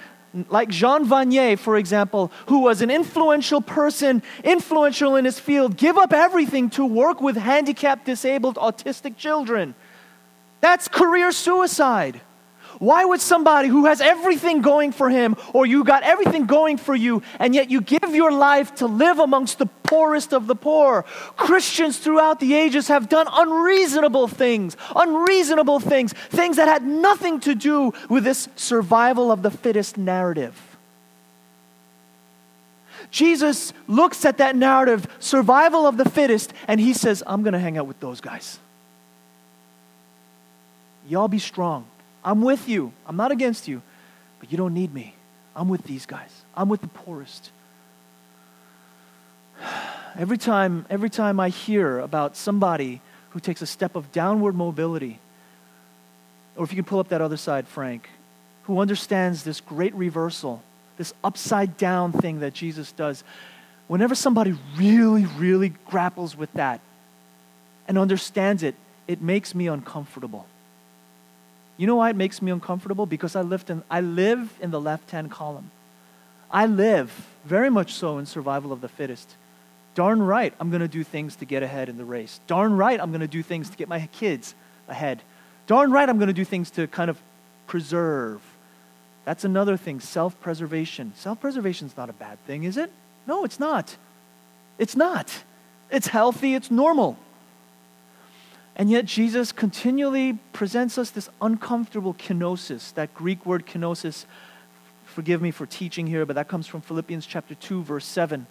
[0.48, 5.98] like Jean Vanier, for example, who was an influential person, influential in his field, give
[5.98, 9.74] up everything to work with handicapped, disabled, autistic children?
[10.60, 12.20] That's career suicide.
[12.82, 16.96] Why would somebody who has everything going for him, or you got everything going for
[16.96, 21.04] you, and yet you give your life to live amongst the poorest of the poor?
[21.36, 27.54] Christians throughout the ages have done unreasonable things, unreasonable things, things that had nothing to
[27.54, 30.60] do with this survival of the fittest narrative.
[33.12, 37.60] Jesus looks at that narrative, survival of the fittest, and he says, I'm going to
[37.60, 38.58] hang out with those guys.
[41.06, 41.86] Y'all be strong.
[42.24, 42.92] I'm with you.
[43.06, 43.82] I'm not against you,
[44.40, 45.14] but you don't need me.
[45.54, 46.30] I'm with these guys.
[46.56, 47.50] I'm with the poorest.
[50.18, 55.18] Every time, every time I hear about somebody who takes a step of downward mobility,
[56.54, 58.10] or if you can pull up that other side, Frank,
[58.64, 60.62] who understands this great reversal,
[60.98, 63.24] this upside down thing that Jesus does,
[63.88, 66.80] whenever somebody really, really grapples with that
[67.88, 68.74] and understands it,
[69.08, 70.46] it makes me uncomfortable.
[71.82, 73.06] You know why it makes me uncomfortable?
[73.06, 75.72] Because I, live in, I live in the left hand column.
[76.48, 79.34] I live very much so in survival of the fittest.
[79.96, 82.38] Darn right, I'm going to do things to get ahead in the race.
[82.46, 84.54] Darn right, I'm going to do things to get my kids
[84.86, 85.22] ahead.
[85.66, 87.18] Darn right, I'm going to do things to kind of
[87.66, 88.40] preserve.
[89.24, 91.12] That's another thing self preservation.
[91.16, 92.92] Self preservation is not a bad thing, is it?
[93.26, 93.96] No, it's not.
[94.78, 95.36] It's not.
[95.90, 97.18] It's healthy, it's normal.
[98.74, 104.24] And yet, Jesus continually presents us this uncomfortable kenosis, that Greek word kenosis.
[105.04, 108.46] Forgive me for teaching here, but that comes from Philippians chapter 2, verse 7.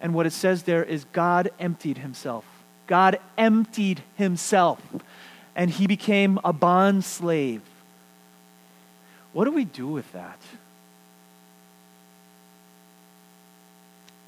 [0.00, 2.44] And what it says there is God emptied himself.
[2.86, 4.80] God emptied himself,
[5.56, 7.62] and he became a bond slave.
[9.32, 10.38] What do we do with that?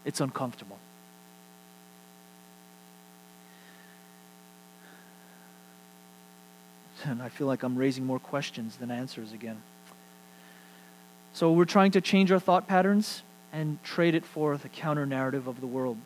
[0.04, 0.78] It's uncomfortable.
[7.04, 9.60] And I feel like I'm raising more questions than answers again.
[11.34, 15.46] So we're trying to change our thought patterns and trade it for the counter narrative
[15.46, 15.98] of the world.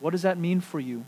[0.00, 1.04] What does that mean for you?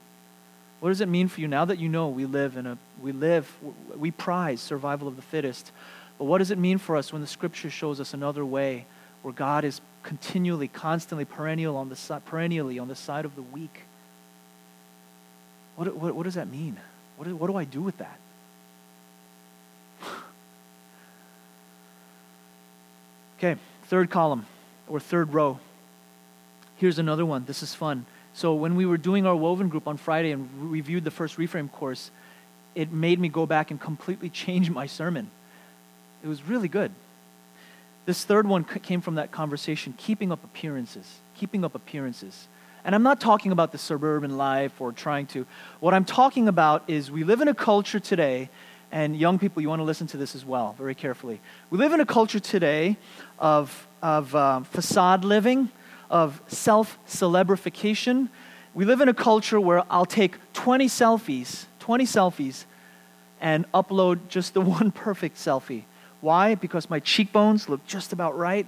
[0.80, 3.12] What does it mean for you now that you know we live in a we
[3.12, 3.50] live
[3.96, 5.72] we prize survival of the fittest?
[6.18, 8.86] But what does it mean for us when the scripture shows us another way
[9.22, 13.42] where God is continually, constantly, perennial on the side, perennially on the side of the
[13.42, 13.82] weak?
[15.76, 16.78] What, what, what does that mean?
[17.16, 18.18] What, what do I do with that?
[23.38, 24.46] Okay, third column
[24.88, 25.58] or third row.
[26.76, 27.44] Here's another one.
[27.46, 28.06] This is fun.
[28.34, 31.72] So when we were doing our woven group on Friday and reviewed the first reframe
[31.72, 32.10] course,
[32.74, 35.30] it made me go back and completely change my sermon.
[36.22, 36.92] It was really good.
[38.04, 41.18] This third one came from that conversation keeping up appearances.
[41.36, 42.46] Keeping up appearances.
[42.84, 45.44] And I'm not talking about the suburban life or trying to.
[45.80, 48.48] What I'm talking about is we live in a culture today,
[48.92, 51.40] and young people, you want to listen to this as well, very carefully.
[51.70, 52.96] We live in a culture today
[53.38, 55.70] of, of um, facade living,
[56.10, 58.28] of self celebrification.
[58.74, 62.64] We live in a culture where I'll take 20 selfies, 20 selfies,
[63.40, 65.84] and upload just the one perfect selfie.
[66.20, 66.54] Why?
[66.54, 68.66] Because my cheekbones look just about right.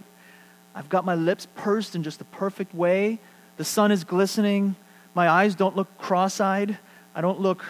[0.74, 3.18] I've got my lips pursed in just the perfect way.
[3.56, 4.76] The sun is glistening.
[5.14, 6.78] My eyes don't look cross eyed.
[7.14, 7.64] I don't look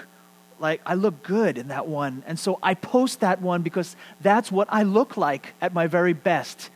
[0.60, 2.22] like I look good in that one.
[2.26, 6.12] And so I post that one because that's what I look like at my very
[6.12, 6.70] best.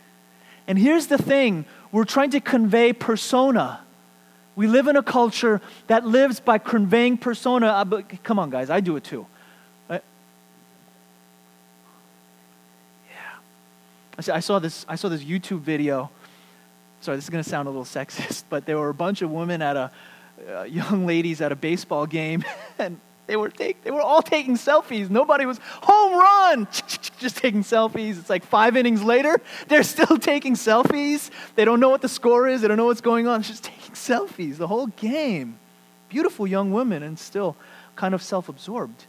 [0.66, 3.80] And here's the thing we're trying to convey persona.
[4.54, 7.84] We live in a culture that lives by conveying persona.
[7.86, 9.26] But come on, guys, I do it too.
[9.90, 10.00] Yeah
[14.28, 16.10] i saw this, I saw this YouTube video.
[17.00, 19.30] Sorry, this is going to sound a little sexist, but there were a bunch of
[19.30, 19.90] women at a,
[20.48, 22.44] uh, young ladies at a baseball game,
[22.78, 25.08] and they were, take, they were all taking selfies.
[25.08, 26.68] Nobody was, home run!
[27.18, 28.18] Just taking selfies.
[28.18, 31.30] It's like five innings later, they're still taking selfies.
[31.54, 33.42] They don't know what the score is, they don't know what's going on.
[33.42, 35.58] Just taking selfies the whole game.
[36.08, 37.56] Beautiful young women, and still
[37.96, 39.06] kind of self absorbed.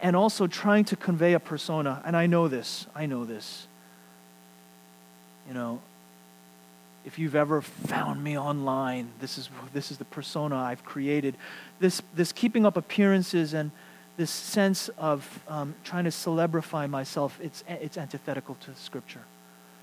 [0.00, 2.02] And also trying to convey a persona.
[2.04, 3.68] And I know this, I know this
[5.46, 5.80] you know,
[7.04, 11.36] if you've ever found me online, this is, this is the persona I've created.
[11.78, 13.70] This, this keeping up appearances and
[14.16, 19.22] this sense of um, trying to celebrify myself, it's, it's antithetical to Scripture.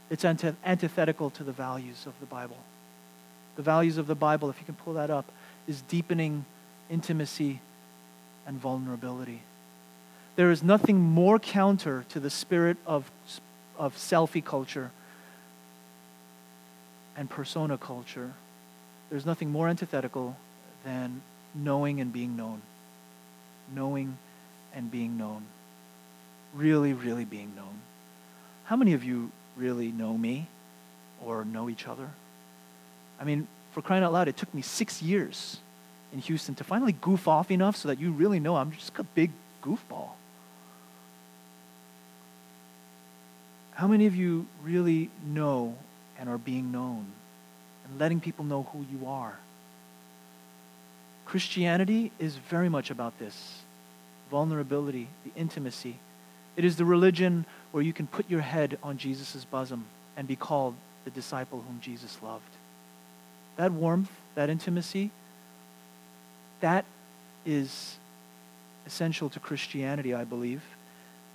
[0.10, 2.58] It's antith- antithetical to the values of the Bible.
[3.56, 5.32] The values of the Bible, if you can pull that up,
[5.68, 6.46] is deepening
[6.90, 7.60] intimacy
[8.48, 9.42] and vulnerability.
[10.38, 13.12] There is nothing more counter to the spirit of,
[13.78, 14.92] of selfie culture
[17.22, 18.34] and persona culture,
[19.12, 20.36] there's nothing more antithetical
[20.84, 21.22] than
[21.54, 22.64] knowing and being known.
[23.76, 24.18] Knowing
[24.74, 25.44] and being known.
[26.56, 27.80] Really, really being known.
[28.64, 30.48] How many of you really know me
[31.24, 32.10] or know each other?
[33.20, 35.58] I mean, for crying out loud, it took me six years
[36.12, 39.04] in Houston to finally goof off enough so that you really know I'm just a
[39.04, 39.30] big
[39.62, 40.10] goofball.
[43.76, 45.76] How many of you really know
[46.22, 47.08] and are being known
[47.84, 49.38] and letting people know who you are.
[51.26, 53.62] Christianity is very much about this
[54.30, 55.98] vulnerability, the intimacy.
[56.56, 60.36] It is the religion where you can put your head on Jesus' bosom and be
[60.36, 62.44] called the disciple whom Jesus loved.
[63.58, 65.10] That warmth, that intimacy,
[66.62, 66.86] that
[67.46, 67.98] is
[68.86, 70.62] essential to Christianity, I believe.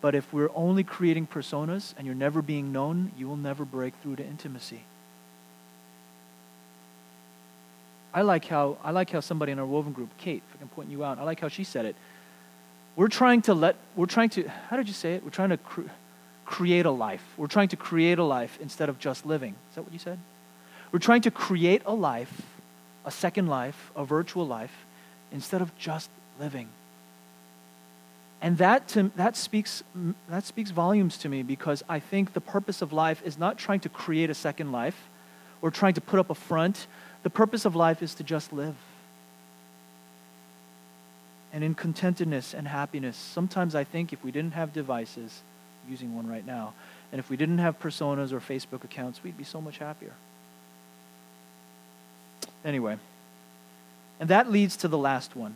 [0.07, 3.93] But if we're only creating personas and you're never being known, you will never break
[4.05, 4.85] through to intimacy.
[8.15, 10.69] I like how I like how somebody in our woven group, Kate, if I can
[10.69, 11.97] point you out, I like how she said it.
[12.95, 15.25] We're trying to let we're trying to how did you say it?
[15.25, 15.91] We're trying to cre-
[16.45, 17.25] create a life.
[17.37, 19.57] We're trying to create a life instead of just living.
[19.71, 20.21] Is that what you said?
[20.93, 22.43] We're trying to create a life,
[23.05, 24.87] a second life, a virtual life,
[25.33, 26.69] instead of just living.
[28.43, 29.83] And that, to, that, speaks,
[30.29, 33.81] that speaks volumes to me because I think the purpose of life is not trying
[33.81, 35.09] to create a second life
[35.63, 36.87] or trying to put up a front.
[37.23, 38.77] The purpose of life is to just live.
[41.57, 43.17] and in contentedness and happiness.
[43.17, 45.41] Sometimes I think if we didn't have devices,
[45.89, 46.75] using one right now,
[47.11, 50.13] and if we didn't have personas or Facebook accounts, we'd be so much happier.
[52.63, 52.99] Anyway,
[54.21, 55.55] and that leads to the last one.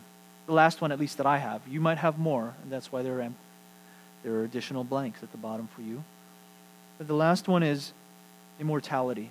[0.51, 1.61] The last one, at least that I have.
[1.65, 3.29] You might have more, and that's why there are,
[4.21, 6.03] there are additional blanks at the bottom for you.
[6.97, 7.93] But the last one is
[8.59, 9.29] immortality.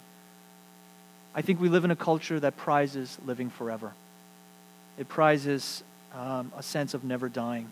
[1.35, 3.93] I think we live in a culture that prizes living forever.
[4.97, 5.83] It prizes
[6.15, 7.71] um, a sense of never dying.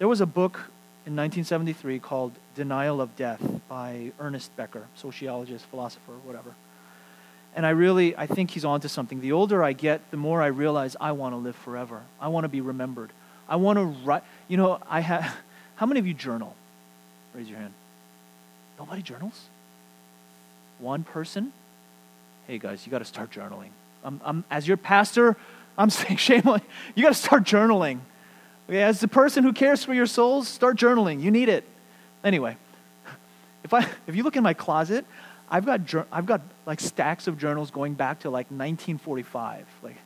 [0.00, 0.54] There was a book
[1.06, 6.52] in 1973 called Denial of Death by Ernest Becker, sociologist, philosopher, whatever.
[7.56, 9.20] And I really, I think he's onto something.
[9.20, 12.02] The older I get, the more I realize I want to live forever.
[12.20, 13.10] I want to be remembered.
[13.48, 14.22] I want to write.
[14.46, 15.34] You know, I have.
[15.76, 16.54] How many of you journal?
[17.34, 17.72] Raise your hand.
[18.78, 19.46] Nobody journals.
[20.78, 21.52] One person.
[22.46, 23.70] Hey guys, you got to start journaling.
[24.04, 25.36] I'm, I'm, as your pastor,
[25.76, 26.60] I'm saying, shame on
[26.94, 27.02] you.
[27.02, 28.00] Got to start journaling.
[28.68, 31.22] Okay, as the person who cares for your souls, start journaling.
[31.22, 31.64] You need it.
[32.22, 32.56] Anyway,
[33.64, 35.04] if I if you look in my closet,
[35.50, 35.80] I've got,
[36.12, 39.96] I've got like stacks of journals going back to like 1945, like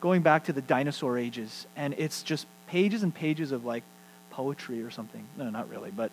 [0.00, 1.66] going back to the dinosaur ages.
[1.76, 3.84] And it's just pages and pages of like
[4.30, 5.24] poetry or something.
[5.36, 6.10] No, not really, but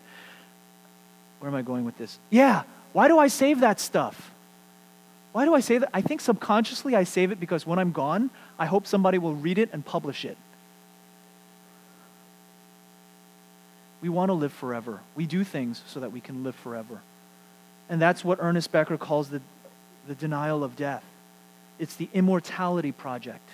[1.40, 2.18] where am I going with this?
[2.30, 2.62] Yeah,
[2.92, 4.30] why do I save that stuff?
[5.32, 5.90] Why do I save that?
[5.92, 9.58] I think subconsciously I save it because when I'm gone, I hope somebody will read
[9.58, 10.38] it and publish it.
[14.00, 15.00] We want to live forever.
[15.14, 17.00] We do things so that we can live forever.
[17.88, 19.40] And that's what Ernest Becker calls the,
[20.08, 21.04] the denial of death.
[21.78, 23.48] It's the immortality project.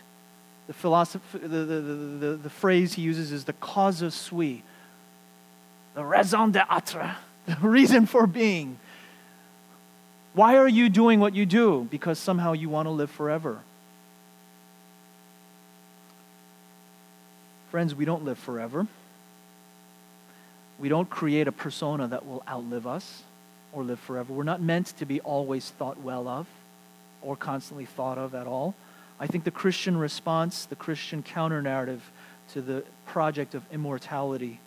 [0.69, 4.63] The, philosophy, the, the, the, the, phrase he uses is the causa sui,
[5.95, 7.17] the raison d'etre,
[7.47, 8.79] the reason for being.
[10.35, 11.87] Why are you doing what you do?
[11.91, 13.59] Because somehow you want to live forever.
[17.71, 18.87] Friends, we don't live forever.
[20.79, 23.23] We don't create a persona that will outlive us
[23.73, 24.33] or live forever.
[24.33, 26.47] We're not meant to be always thought well of
[27.23, 28.75] or constantly thought of at all.
[29.19, 32.03] I think the Christian response, the Christian counter narrative
[32.53, 34.59] to the project of immortality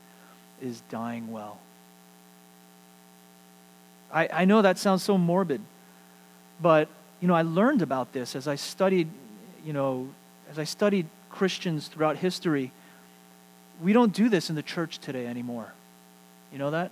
[0.62, 1.60] is dying well.
[4.12, 5.62] I, I know that sounds so morbid,
[6.62, 6.88] but
[7.20, 9.10] you know, I learned about this as I studied,
[9.66, 10.08] you know,
[10.49, 12.72] as I studied Christians throughout history.
[13.84, 15.74] We don't do this in the church today anymore.
[16.51, 16.91] You know that?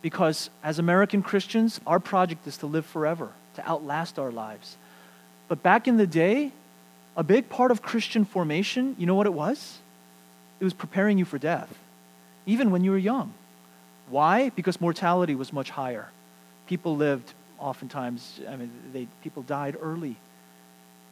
[0.00, 4.76] Because as American Christians, our project is to live forever, to outlast our lives.
[5.48, 6.52] But back in the day,
[7.16, 9.78] a big part of Christian formation, you know what it was?
[10.60, 11.76] It was preparing you for death,
[12.46, 13.32] even when you were young.
[14.08, 14.50] Why?
[14.50, 16.08] Because mortality was much higher.
[16.66, 20.16] People lived oftentimes, I mean, they, people died early.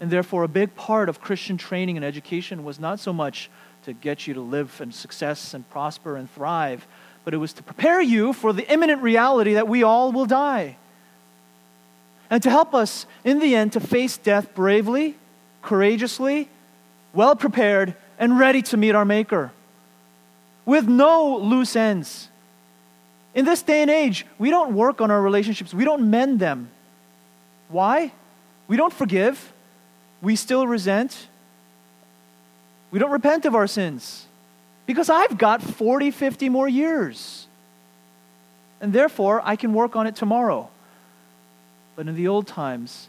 [0.01, 3.51] And therefore, a big part of Christian training and education was not so much
[3.85, 6.87] to get you to live in success and prosper and thrive,
[7.27, 10.77] but it was to prepare you for the imminent reality that we all will die.
[12.31, 15.17] And to help us, in the end, to face death bravely,
[15.61, 16.49] courageously,
[17.13, 19.51] well prepared, and ready to meet our Maker.
[20.65, 22.29] With no loose ends.
[23.35, 26.71] In this day and age, we don't work on our relationships, we don't mend them.
[27.71, 28.13] Why?
[28.69, 29.53] We don't forgive,
[30.23, 31.27] we still resent,
[32.93, 34.27] we don't repent of our sins.
[34.87, 37.47] Because I've got 40, 50 more years.
[38.81, 40.69] And therefore, I can work on it tomorrow.
[41.97, 43.09] But in the old times,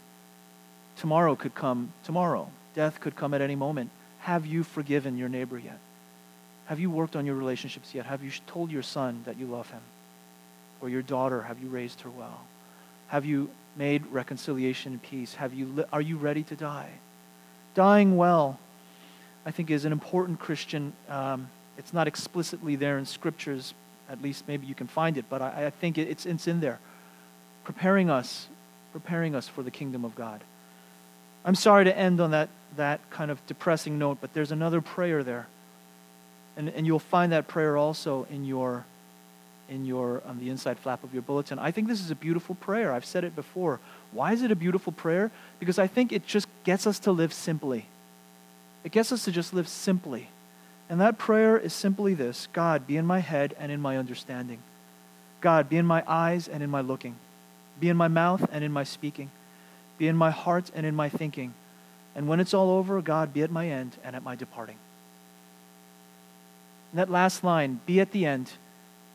[0.96, 2.50] tomorrow could come tomorrow.
[2.74, 3.90] Death could come at any moment.
[4.20, 5.78] Have you forgiven your neighbor yet?
[6.66, 8.06] Have you worked on your relationships yet?
[8.06, 9.80] Have you told your son that you love him?
[10.80, 12.40] Or your daughter, have you raised her well?
[13.08, 15.34] Have you made reconciliation and peace?
[15.34, 16.90] Have you, are you ready to die?
[17.74, 18.58] Dying well,
[19.46, 21.48] I think, is an important Christian um,
[21.78, 23.72] it's not explicitly there in scriptures,
[24.10, 26.78] at least maybe you can find it, but I, I think it's, it's in there.
[27.64, 28.48] Preparing us,
[28.92, 30.42] preparing us for the kingdom of God.
[31.44, 35.22] I'm sorry to end on that, that kind of depressing note, but there's another prayer
[35.22, 35.46] there.
[36.56, 38.84] And, and you'll find that prayer also in your
[39.70, 41.58] in your on the inside flap of your bulletin.
[41.58, 42.90] I think this is a beautiful prayer.
[42.90, 43.80] I've said it before.
[44.12, 45.30] Why is it a beautiful prayer?
[45.60, 47.84] Because I think it just gets us to live simply.
[48.82, 50.28] It gets us to just live simply.
[50.88, 54.58] And that prayer is simply this God, be in my head and in my understanding.
[55.40, 57.16] God, be in my eyes and in my looking.
[57.78, 59.30] Be in my mouth and in my speaking.
[59.98, 61.54] Be in my heart and in my thinking.
[62.16, 64.76] And when it's all over, God, be at my end and at my departing.
[66.92, 68.50] And that last line, be at the end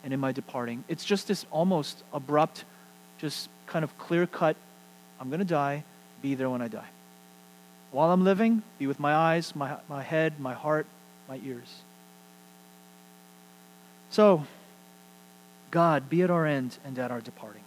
[0.03, 2.65] and in my departing, it's just this almost abrupt,
[3.17, 4.55] just kind of clear cut,
[5.19, 5.83] I'm going to die,
[6.21, 6.87] be there when I die.
[7.91, 10.85] While I'm living, be with my eyes, my, my head, my heart,
[11.33, 11.81] my ears.
[14.11, 14.45] So,
[15.71, 17.63] God, be at our end and at our departing.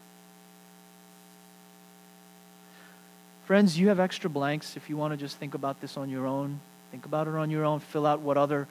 [3.47, 6.27] Friends, you have extra blanks if you want to just think about this on your
[6.27, 6.61] own.
[6.93, 7.81] Think about it on your own.
[7.81, 8.69] Fill out what other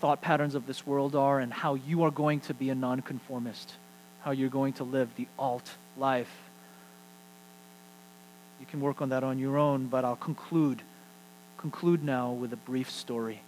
[0.00, 3.74] thought patterns of this world are and how you are going to be a nonconformist,
[4.20, 5.68] how you're going to live the alt
[5.98, 6.32] life.
[8.60, 10.80] You can work on that on your own, but I'll conclude
[11.56, 13.40] conclude now with a brief story.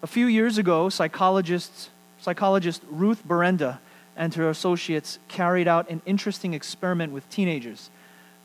[0.00, 1.90] A few years ago, psychologist,
[2.20, 3.78] psychologist Ruth Berenda
[4.16, 7.90] and her associates carried out an interesting experiment with teenagers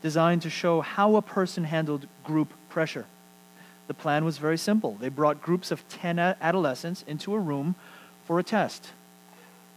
[0.02, 3.06] designed to show how a person handled group pressure.
[3.86, 4.96] The plan was very simple.
[4.98, 7.76] They brought groups of 10 adolescents into a room
[8.26, 8.88] for a test.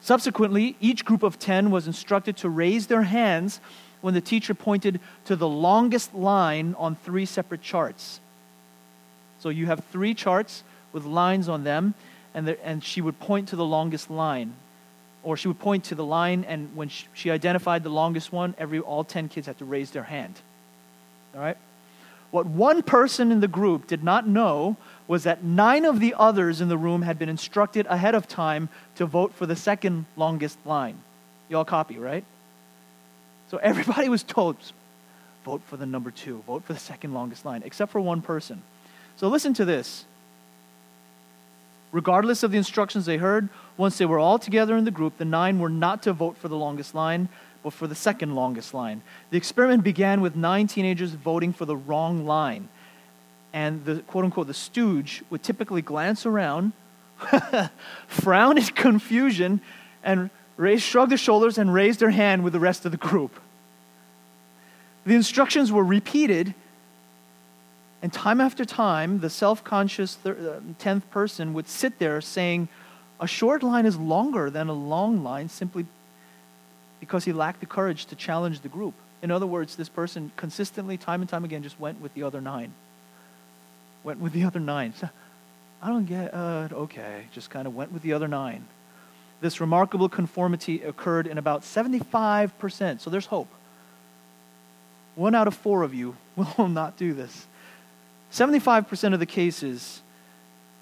[0.02, 3.60] Subsequently, each group of 10 was instructed to raise their hands
[4.02, 8.20] when the teacher pointed to the longest line on three separate charts.
[9.40, 10.64] So you have three charts
[10.94, 11.94] with lines on them,
[12.34, 14.54] and, the, and she would point to the longest line.
[15.24, 18.56] Or she would point to the line, and when she, she identified the longest one,
[18.58, 20.40] every, all 10 kids had to raise their hand.
[21.36, 21.58] All right?
[22.32, 24.78] What one person in the group did not know
[25.08, 28.70] was that nine of the others in the room had been instructed ahead of time
[28.96, 30.98] to vote for the second longest line.
[31.50, 32.26] You all copy, right?
[33.50, 34.58] So everybody was told
[35.46, 38.62] vote for the number two, vote for the second longest line, except for one person.
[39.16, 40.04] So listen to this.
[41.98, 45.26] Regardless of the instructions they heard, once they were all together in the group, the
[45.26, 47.28] nine were not to vote for the longest line,
[47.64, 49.02] but for the second longest line.
[49.32, 52.70] The experiment began with nine teenagers voting for the wrong line.
[53.52, 56.74] And the quote unquote, the stooge would typically glance around,
[58.08, 59.60] frown in confusion,
[60.04, 63.40] and raise, shrug their shoulders and raise their hand with the rest of the group.
[65.08, 66.54] The instructions were repeated,
[68.02, 72.68] and time after time, the self conscious 10th uh, person would sit there saying,
[73.20, 75.86] A short line is longer than a long line simply
[77.00, 78.94] because he lacked the courage to challenge the group.
[79.22, 82.42] In other words, this person consistently, time and time again, just went with the other
[82.42, 82.74] nine.
[84.04, 84.94] Went with the other nine.
[85.82, 88.66] I don't get, uh, okay, just kind of went with the other nine
[89.42, 93.00] this remarkable conformity occurred in about 75%.
[93.00, 93.50] So there's hope.
[95.16, 96.16] One out of four of you
[96.58, 97.46] will not do this.
[98.32, 100.02] 75% of the cases,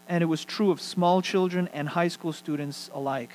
[0.08, 3.32] and it was true of small children and high school students alike.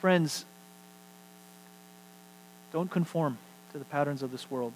[0.00, 0.44] Friends,
[2.72, 3.38] don't conform
[3.72, 4.72] to the patterns of this world.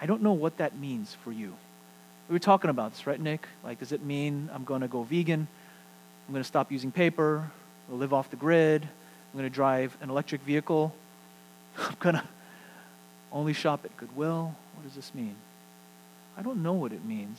[0.00, 1.52] I don't know what that means for you.
[2.28, 3.46] We were talking about this, right, Nick?
[3.62, 5.46] Like, does it mean I'm going to go vegan?
[6.26, 7.50] I'm going to stop using paper?
[7.90, 8.82] I'll live off the grid?
[8.82, 10.94] I'm going to drive an electric vehicle?
[11.78, 12.24] I'm going to
[13.32, 14.54] only shop at Goodwill?
[14.74, 15.34] What does this mean?
[16.36, 17.38] I don't know what it means.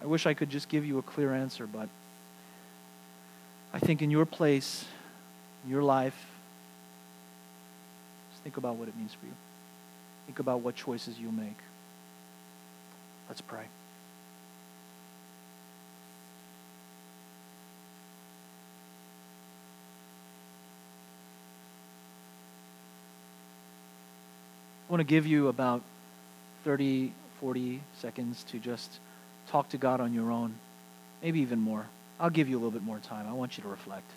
[0.00, 1.88] I wish I could just give you a clear answer, but
[3.72, 4.84] I think in your place,
[5.64, 6.26] in your life,
[8.30, 9.32] just think about what it means for you.
[10.26, 11.56] Think about what choices you make.
[13.28, 13.64] Let's pray.
[24.98, 25.80] Want to give you about
[26.64, 28.98] 30, 40 seconds to just
[29.46, 30.56] talk to God on your own,
[31.22, 31.86] maybe even more.
[32.18, 33.28] I'll give you a little bit more time.
[33.28, 34.10] I want you to reflect.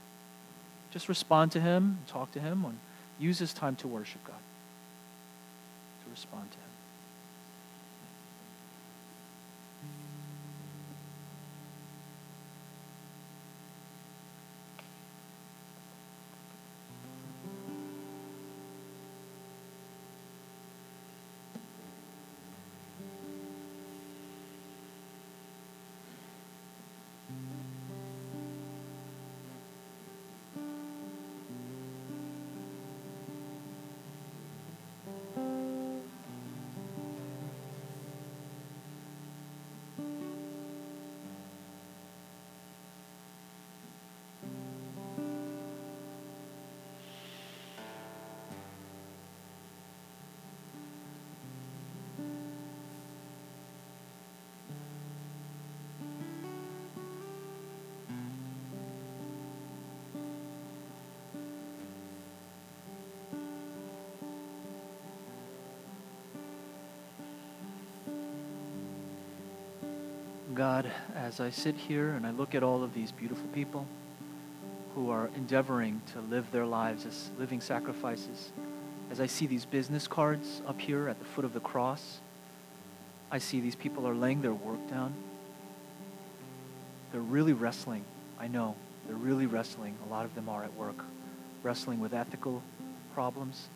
[0.89, 2.79] Just respond to Him, talk to Him, and
[3.19, 4.41] use this time to worship God
[6.03, 6.70] to respond to him.
[70.61, 73.87] God, as I sit here and I look at all of these beautiful people
[74.93, 78.51] who are endeavoring to live their lives as living sacrifices.
[79.09, 82.19] As I see these business cards up here at the foot of the cross,
[83.31, 85.15] I see these people are laying their work down.
[87.11, 88.05] They're really wrestling.
[88.39, 88.75] I know.
[89.07, 89.95] They're really wrestling.
[90.05, 91.03] A lot of them are at work,
[91.63, 92.61] wrestling with ethical
[93.15, 93.67] problems,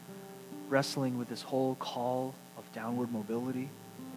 [0.70, 3.70] wrestling with this whole call of downward mobility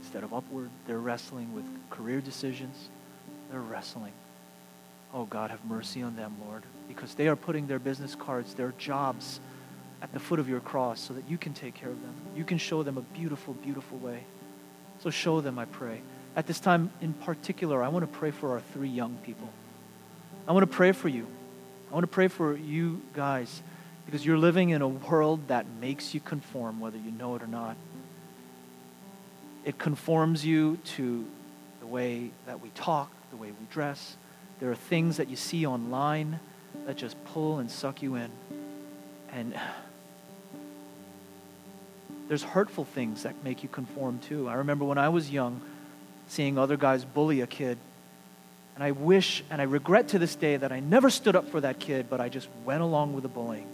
[0.08, 0.70] instead of upward.
[0.86, 2.88] They're wrestling with career decisions.
[3.50, 4.14] They're wrestling.
[5.12, 8.72] Oh, God, have mercy on them, Lord, because they are putting their business cards, their
[8.78, 9.38] jobs
[10.00, 12.14] at the foot of your cross so that you can take care of them.
[12.34, 14.24] You can show them a beautiful, beautiful way.
[15.00, 16.00] So show them, I pray.
[16.36, 19.50] At this time in particular, I want to pray for our three young people.
[20.46, 21.26] I want to pray for you.
[21.90, 23.60] I want to pray for you guys
[24.06, 27.46] because you're living in a world that makes you conform, whether you know it or
[27.46, 27.76] not.
[29.68, 31.26] It conforms you to
[31.80, 34.16] the way that we talk, the way we dress.
[34.60, 36.40] There are things that you see online
[36.86, 38.30] that just pull and suck you in.
[39.30, 39.54] And
[42.28, 44.48] there's hurtful things that make you conform too.
[44.48, 45.60] I remember when I was young,
[46.28, 47.76] seeing other guys bully a kid.
[48.74, 51.60] And I wish and I regret to this day that I never stood up for
[51.60, 53.66] that kid, but I just went along with the bullying.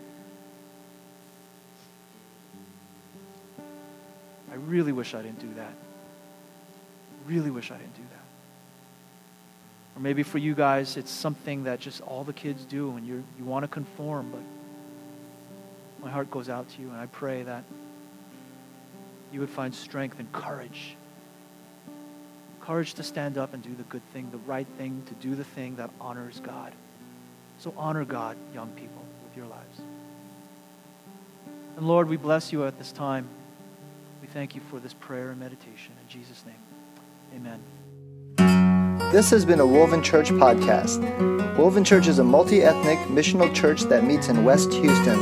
[4.67, 5.73] Really wish I didn't do that.
[7.27, 8.25] Really wish I didn't do that.
[9.97, 13.23] Or maybe for you guys, it's something that just all the kids do and you
[13.39, 17.65] you want to conform, but my heart goes out to you and I pray that
[19.33, 20.97] you would find strength and courage.
[22.61, 25.45] Courage to stand up and do the good thing, the right thing, to do the
[25.45, 26.73] thing that honors God.
[27.59, 29.81] So honor God, young people, with your lives.
[31.77, 33.29] And Lord, we bless you at this time.
[34.25, 35.93] We thank you for this prayer and meditation.
[36.03, 36.57] In Jesus' name,
[37.37, 37.61] amen.
[39.13, 41.59] This has been a Woven Church podcast.
[41.59, 45.19] Woven Church is a multi ethnic missional church that meets in West Houston.